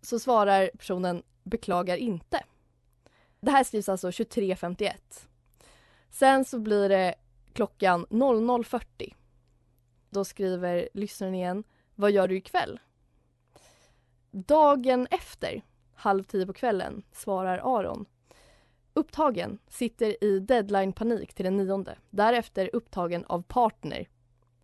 Så 0.01 0.19
svarar 0.19 0.69
personen 0.77 1.23
beklagar 1.43 1.97
inte. 1.97 2.43
Det 3.39 3.51
här 3.51 3.63
skrivs 3.63 3.89
alltså 3.89 4.09
23.51. 4.09 4.93
Sen 6.09 6.45
så 6.45 6.59
blir 6.59 6.89
det 6.89 7.15
klockan 7.53 8.05
00.40. 8.05 9.13
Då 10.09 10.25
skriver 10.25 10.89
lyssnaren 10.93 11.35
igen 11.35 11.63
Vad 11.95 12.11
gör 12.11 12.27
du 12.27 12.37
ikväll? 12.37 12.79
Dagen 14.33 15.07
efter, 15.11 15.61
halv 15.93 16.23
tio 16.23 16.45
på 16.45 16.53
kvällen, 16.53 17.03
svarar 17.11 17.57
Aron 17.77 18.05
Upptagen. 18.93 19.59
Sitter 19.67 20.23
i 20.23 20.39
deadline-panik 20.39 21.33
till 21.33 21.45
den 21.45 21.57
nionde. 21.57 21.97
Därefter 22.09 22.69
upptagen 22.73 23.25
av 23.25 23.41
partner. 23.41 24.07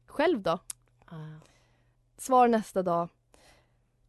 Själv 0.06 0.42
då? 0.42 0.60
Svar 2.18 2.48
nästa 2.48 2.84
dag. 2.84 3.10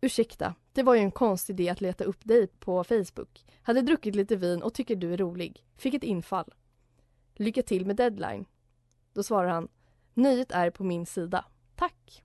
Ursäkta, 0.00 0.54
det 0.72 0.82
var 0.82 0.94
ju 0.94 1.00
en 1.00 1.10
konstig 1.10 1.60
idé 1.60 1.68
att 1.68 1.80
leta 1.80 2.04
upp 2.04 2.24
dig 2.24 2.46
på 2.46 2.84
Facebook. 2.84 3.44
Hade 3.62 3.82
druckit 3.82 4.14
lite 4.14 4.36
vin 4.36 4.62
och 4.62 4.74
tycker 4.74 4.96
du 4.96 5.12
är 5.12 5.16
rolig. 5.16 5.64
Fick 5.76 5.94
ett 5.94 6.02
infall. 6.04 6.54
Lycka 7.34 7.62
till 7.62 7.86
med 7.86 7.96
deadline. 7.96 8.44
Då 9.12 9.22
svarar 9.22 9.48
han. 9.48 9.68
Nöjet 10.14 10.52
är 10.52 10.70
på 10.70 10.84
min 10.84 11.06
sida. 11.06 11.44
Tack. 11.76 12.22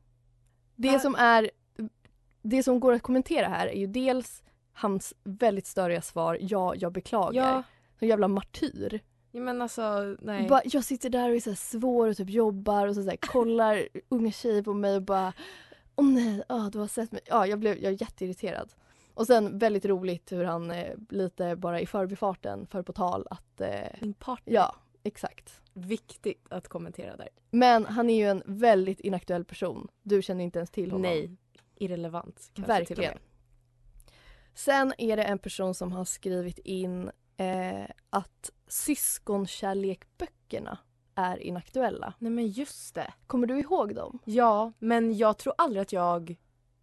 Det 0.75 0.95
Ah. 0.95 0.99
som 0.99 1.15
är 1.15 1.51
det 2.45 2.63
som 2.63 2.79
går 2.79 2.93
att 2.93 3.01
kommentera 3.01 3.47
här 3.47 3.67
är 3.67 3.79
ju 3.79 3.87
dels 3.87 4.43
hans 4.73 5.13
väldigt 5.23 5.67
störiga 5.67 6.01
svar 6.01 6.37
ja, 6.41 6.75
jag 6.75 6.91
beklagar. 6.91 7.55
Ja, 7.55 7.63
Som 7.99 8.07
jävla 8.07 8.27
martyr. 8.27 8.99
ja 9.31 9.41
men 9.41 9.61
alltså 9.61 10.15
nej. 10.19 10.47
Bara, 10.47 10.61
jag 10.65 10.83
sitter 10.83 11.09
där 11.09 11.29
och 11.29 11.35
är 11.35 11.39
så 11.39 11.49
här 11.49 11.57
svår 11.57 12.07
och 12.07 12.17
typ 12.17 12.29
jobbar 12.29 12.87
och 12.87 12.95
så, 12.95 13.03
så 13.03 13.09
här, 13.09 13.17
kollar 13.17 13.87
unga 14.09 14.31
tjejer 14.31 14.63
på 14.63 14.73
mig 14.73 14.95
och 14.95 15.01
bara 15.01 15.33
Åh 15.95 16.05
nej, 16.05 16.43
ah, 16.49 16.69
du 16.69 16.79
har 16.79 16.87
sett 16.87 17.11
mig. 17.11 17.21
Ja, 17.25 17.47
jag 17.47 17.59
blev 17.59 17.77
jag 17.77 17.93
är 17.93 18.01
jätteirriterad. 18.01 18.73
Och 19.13 19.27
sen 19.27 19.59
väldigt 19.59 19.85
roligt 19.85 20.31
hur 20.31 20.43
han 20.43 20.71
eh, 20.71 20.93
lite 21.09 21.55
bara 21.55 21.81
i 21.81 21.85
förbifarten 21.85 22.67
för 22.67 22.81
på 22.81 22.93
tal 22.93 23.27
att 23.29 23.61
eh, 23.61 23.69
Min 23.99 24.13
partner. 24.13 24.53
ja, 24.53 24.75
exakt. 25.03 25.61
Viktigt 25.73 26.47
att 26.49 26.67
kommentera 26.67 27.15
där. 27.15 27.29
Men 27.51 27.85
han 27.85 28.09
är 28.09 28.15
ju 28.15 28.29
en 28.29 28.43
väldigt 28.45 28.99
inaktuell 28.99 29.45
person. 29.45 29.87
Du 30.03 30.21
känner 30.21 30.43
inte 30.43 30.59
ens 30.59 30.69
till 30.69 30.91
honom. 30.91 31.01
Nej, 31.01 31.37
irrelevant 31.75 32.51
kanske 32.53 32.73
Verkligen. 32.73 33.17
Sen 34.53 34.93
är 34.97 35.17
det 35.17 35.23
en 35.23 35.39
person 35.39 35.75
som 35.75 35.91
har 35.91 36.05
skrivit 36.05 36.59
in 36.59 37.11
eh, 37.37 37.83
att 38.09 38.51
syskonkärlekböckerna 38.67 40.77
är 41.15 41.37
inaktuella. 41.37 42.13
Nej 42.19 42.31
men 42.31 42.47
just 42.47 42.95
det. 42.95 43.13
Kommer 43.27 43.47
du 43.47 43.59
ihåg 43.59 43.95
dem? 43.95 44.19
Ja, 44.25 44.71
men 44.79 45.17
jag 45.17 45.37
tror 45.37 45.53
aldrig 45.57 45.81
att 45.81 45.93
jag 45.93 46.35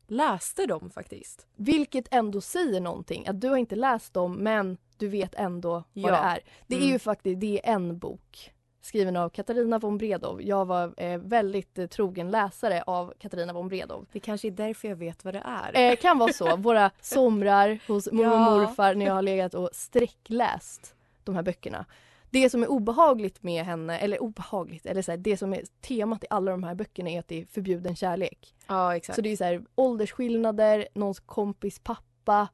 läste 0.07 0.67
dem 0.67 0.91
faktiskt. 0.91 1.47
Vilket 1.57 2.09
ändå 2.11 2.41
säger 2.41 2.81
någonting. 2.81 3.27
Att 3.27 3.41
du 3.41 3.49
har 3.49 3.57
inte 3.57 3.77
läst 3.77 4.15
dem 4.15 4.35
men 4.35 4.77
du 4.97 5.09
vet 5.09 5.35
ändå 5.35 5.73
vad 5.73 5.85
Ja. 5.93 6.11
det 6.11 6.17
är. 6.17 6.41
Det 6.67 6.75
är 6.75 6.79
Mm. 6.81 6.93
ju 6.93 6.99
faktiskt 6.99 7.41
det 7.41 7.69
är 7.69 7.73
en 7.75 7.99
bok 7.99 8.53
skriven 8.83 9.17
av 9.17 9.29
Katarina 9.29 9.79
von 9.79 9.99
Bredow. 9.99 10.43
Jag 10.43 10.65
var 10.65 10.95
eh, 10.97 11.19
väldigt 11.19 11.79
eh, 11.79 11.87
trogen 11.87 12.31
läsare 12.31 12.83
av 12.83 13.13
Katarina 13.19 13.53
von 13.53 13.69
Bredow. 13.69 14.07
Det 14.13 14.21
kanske 14.21 14.49
är 14.49 14.53
därför 14.53 14.89
jag 14.89 14.97
vet 14.97 15.25
vad 15.25 15.35
det 15.35 15.43
är. 15.45 15.91
Eh, 15.91 15.97
kan 15.97 16.19
vara 16.19 16.33
så. 16.33 16.57
Våra 16.57 16.91
somrar 17.01 17.79
hos 17.89 18.13
mormor 18.13 18.33
och 18.35 18.41
morfar 18.41 18.95
när 18.95 19.07
jag 19.07 19.15
har 19.15 19.23
legat 19.23 19.55
och 19.55 19.71
sträckläst 19.73 20.95
de 21.25 21.35
här 21.35 21.43
böckerna. 21.43 21.87
Det 22.31 22.51
som 22.51 22.63
är 22.63 22.71
obehagligt 22.71 23.43
med 23.43 23.65
henne, 23.65 23.99
eller 23.99 24.23
obehagligt, 24.23 24.87
eller 24.87 25.03
så 25.03 25.11
här, 25.13 25.19
det 25.19 25.37
som 25.37 25.53
är 25.55 25.63
temat 25.81 26.25
i 26.25 26.27
alla 26.31 26.51
de 26.51 26.63
här 26.63 26.75
böckerna 26.75 27.11
är 27.11 27.19
att 27.19 27.29
det 27.29 27.41
är 27.41 27.45
förbjuden 27.47 27.97
kärlek. 27.97 28.55
ja, 28.67 28.97
exakt. 28.97 29.15
Så 29.17 29.23
det 29.23 29.33
är 29.33 29.37
så 29.37 29.45
här, 29.45 29.63
åldersskillnader, 29.75 30.89
någons 30.95 31.21
kompis 31.21 31.79
pappa, 31.79 32.49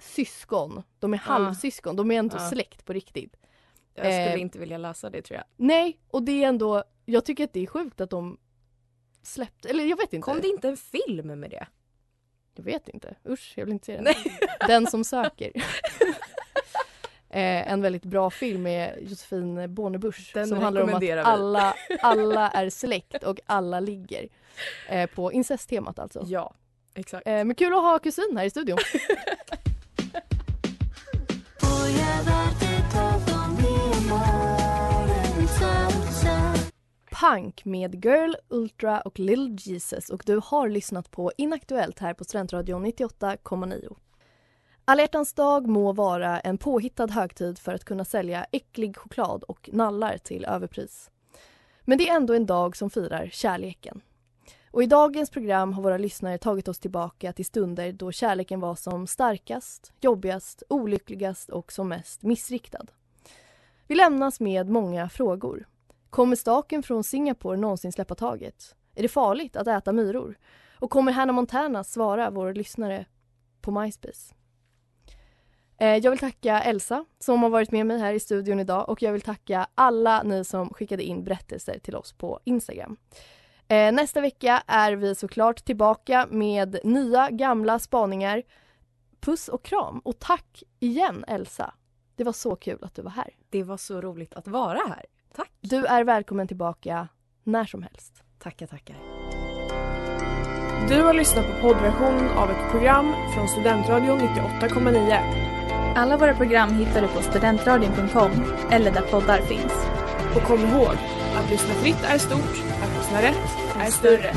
syskon. 0.00 0.82
De 0.98 1.14
är 1.14 1.18
halvsyskon, 1.18 1.96
de 1.96 2.10
är 2.10 2.18
ändå 2.18 2.36
Ja. 2.36 2.48
släkt 2.50 2.84
på 2.84 2.92
riktigt. 2.92 3.36
Jag 3.96 4.06
skulle 4.06 4.34
Eh, 4.34 4.40
inte 4.40 4.58
vilja 4.58 4.78
läsa 4.78 5.10
det 5.10 5.22
tror 5.22 5.36
jag. 5.36 5.44
Nej, 5.56 5.98
och 6.10 6.22
det 6.22 6.44
är 6.44 6.48
ändå, 6.48 6.84
jag 7.04 7.24
tycker 7.24 7.44
att 7.44 7.52
det 7.52 7.62
är 7.62 7.66
sjukt 7.66 8.00
att 8.00 8.10
de 8.10 8.38
släppte, 9.22 9.68
eller 9.68 9.84
jag 9.84 9.96
vet 9.96 10.12
inte. 10.12 10.24
Kom 10.24 10.40
det 10.40 10.48
inte 10.48 10.68
en 10.68 10.76
film 10.76 11.40
med 11.40 11.50
det? 11.50 11.66
Jag 12.54 12.64
vet 12.64 12.88
inte, 12.88 13.14
usch 13.28 13.52
jag 13.56 13.64
vill 13.64 13.72
inte 13.72 13.86
se 13.86 13.94
den. 13.94 14.04
Nej. 14.04 14.38
Den 14.66 14.86
som 14.86 15.04
söker. 15.04 15.52
eh, 17.30 17.72
en 17.72 17.82
väldigt 17.82 18.04
bra 18.04 18.30
film 18.30 18.62
med 18.62 18.98
Josefin 19.00 19.74
Bornebusch 19.74 20.30
Den 20.34 20.46
som 20.46 20.58
handlar 20.58 20.82
om 20.82 20.94
att 20.94 21.26
alla, 21.26 21.74
alla 22.00 22.50
är 22.50 22.70
släkt 22.70 23.24
och 23.24 23.40
alla 23.46 23.80
ligger. 23.80 24.28
Eh, 24.88 25.10
på 25.10 25.32
incesttemat 25.32 25.98
alltså. 25.98 26.24
Ja, 26.26 26.54
exakt. 26.94 27.26
Eh, 27.26 27.44
men 27.44 27.54
kul 27.54 27.74
att 27.74 27.82
ha 27.82 27.98
kusin 27.98 28.36
här 28.36 28.44
i 28.44 28.50
studion. 28.50 28.78
Punk 37.20 37.64
med 37.64 38.04
Girl, 38.04 38.34
Ultra 38.48 39.00
och 39.00 39.18
Lil 39.18 39.56
Jesus 39.60 40.10
och 40.10 40.22
du 40.26 40.40
har 40.44 40.68
lyssnat 40.68 41.10
på 41.10 41.32
Inaktuellt 41.36 41.98
här 41.98 42.14
på 42.14 42.24
Studentradion 42.24 42.86
98,9. 42.86 43.96
Alla 44.84 45.02
hjärtans 45.02 45.34
dag 45.34 45.66
må 45.66 45.92
vara 45.92 46.40
en 46.40 46.58
påhittad 46.58 47.06
högtid 47.06 47.58
för 47.58 47.74
att 47.74 47.84
kunna 47.84 48.04
sälja 48.04 48.46
äcklig 48.52 48.96
choklad 48.96 49.42
och 49.42 49.70
nallar 49.72 50.18
till 50.18 50.44
överpris. 50.44 51.10
Men 51.82 51.98
det 51.98 52.08
är 52.08 52.16
ändå 52.16 52.34
en 52.34 52.46
dag 52.46 52.76
som 52.76 52.90
firar 52.90 53.28
kärleken. 53.32 54.00
Och 54.70 54.82
i 54.82 54.86
dagens 54.86 55.30
program 55.30 55.72
har 55.72 55.82
våra 55.82 55.98
lyssnare 55.98 56.38
tagit 56.38 56.68
oss 56.68 56.78
tillbaka 56.78 57.32
till 57.32 57.44
stunder 57.46 57.92
då 57.92 58.12
kärleken 58.12 58.60
var 58.60 58.74
som 58.74 59.06
starkast, 59.06 59.92
jobbigast, 60.00 60.62
olyckligast 60.68 61.50
och 61.50 61.72
som 61.72 61.88
mest 61.88 62.22
missriktad. 62.22 62.86
Vi 63.86 63.94
lämnas 63.94 64.40
med 64.40 64.68
många 64.68 65.08
frågor. 65.08 65.66
Kommer 66.16 66.36
staken 66.36 66.82
från 66.82 67.04
Singapore 67.04 67.56
någonsin 67.56 67.92
släppa 67.92 68.14
taget? 68.14 68.74
Är 68.94 69.02
det 69.02 69.08
farligt 69.08 69.56
att 69.56 69.66
äta 69.66 69.92
myror? 69.92 70.38
Och 70.78 70.90
kommer 70.90 71.12
Hannah 71.12 71.34
Montana 71.34 71.84
svara 71.84 72.30
våra 72.30 72.52
lyssnare 72.52 73.06
på 73.60 73.70
MySpace? 73.70 74.34
Eh, 75.78 75.96
jag 75.96 76.10
vill 76.10 76.18
tacka 76.18 76.62
Elsa 76.62 77.04
som 77.18 77.42
har 77.42 77.50
varit 77.50 77.72
med 77.72 77.86
mig 77.86 77.98
här 77.98 78.12
i 78.12 78.20
studion 78.20 78.60
idag 78.60 78.88
och 78.88 79.02
jag 79.02 79.12
vill 79.12 79.20
tacka 79.20 79.66
alla 79.74 80.22
ni 80.22 80.44
som 80.44 80.70
skickade 80.70 81.02
in 81.02 81.24
berättelser 81.24 81.78
till 81.78 81.96
oss 81.96 82.12
på 82.12 82.40
Instagram. 82.44 82.96
Eh, 83.68 83.92
nästa 83.92 84.20
vecka 84.20 84.62
är 84.66 84.92
vi 84.92 85.14
såklart 85.14 85.64
tillbaka 85.64 86.26
med 86.30 86.78
nya 86.84 87.30
gamla 87.30 87.78
spaningar. 87.78 88.42
Puss 89.20 89.48
och 89.48 89.64
kram 89.64 89.98
och 89.98 90.18
tack 90.18 90.62
igen 90.78 91.24
Elsa. 91.28 91.74
Det 92.14 92.24
var 92.24 92.32
så 92.32 92.56
kul 92.56 92.78
att 92.82 92.94
du 92.94 93.02
var 93.02 93.10
här. 93.10 93.34
Det 93.50 93.62
var 93.62 93.76
så 93.76 94.00
roligt 94.00 94.34
att 94.34 94.48
vara 94.48 94.80
här. 94.88 95.04
Tack. 95.36 95.50
Du 95.60 95.86
är 95.86 96.04
välkommen 96.04 96.48
tillbaka 96.48 97.08
när 97.44 97.64
som 97.64 97.82
helst. 97.82 98.22
Tackar, 98.38 98.66
tackar. 98.66 98.96
Du 100.88 101.02
har 101.02 101.14
lyssnat 101.14 101.46
på 101.46 101.52
poddversion 101.60 102.28
av 102.28 102.50
ett 102.50 102.70
program 102.70 103.14
från 103.34 103.48
Studentradion 103.48 104.18
98,9. 104.18 105.94
Alla 105.96 106.16
våra 106.16 106.34
program 106.34 106.70
hittar 106.70 107.02
du 107.02 107.08
på 107.08 107.22
studentradion.com 107.22 108.30
eller 108.70 108.90
där 108.92 109.02
poddar 109.10 109.40
finns. 109.40 109.86
Och 110.36 110.42
kom 110.42 110.60
ihåg, 110.60 110.94
att 111.36 111.50
lyssna 111.50 111.74
fritt 111.74 112.04
är 112.04 112.18
stort, 112.18 112.64
att 112.82 112.98
lyssna 112.98 113.22
rätt 113.22 113.56
är 113.80 113.90
större. 113.90 114.32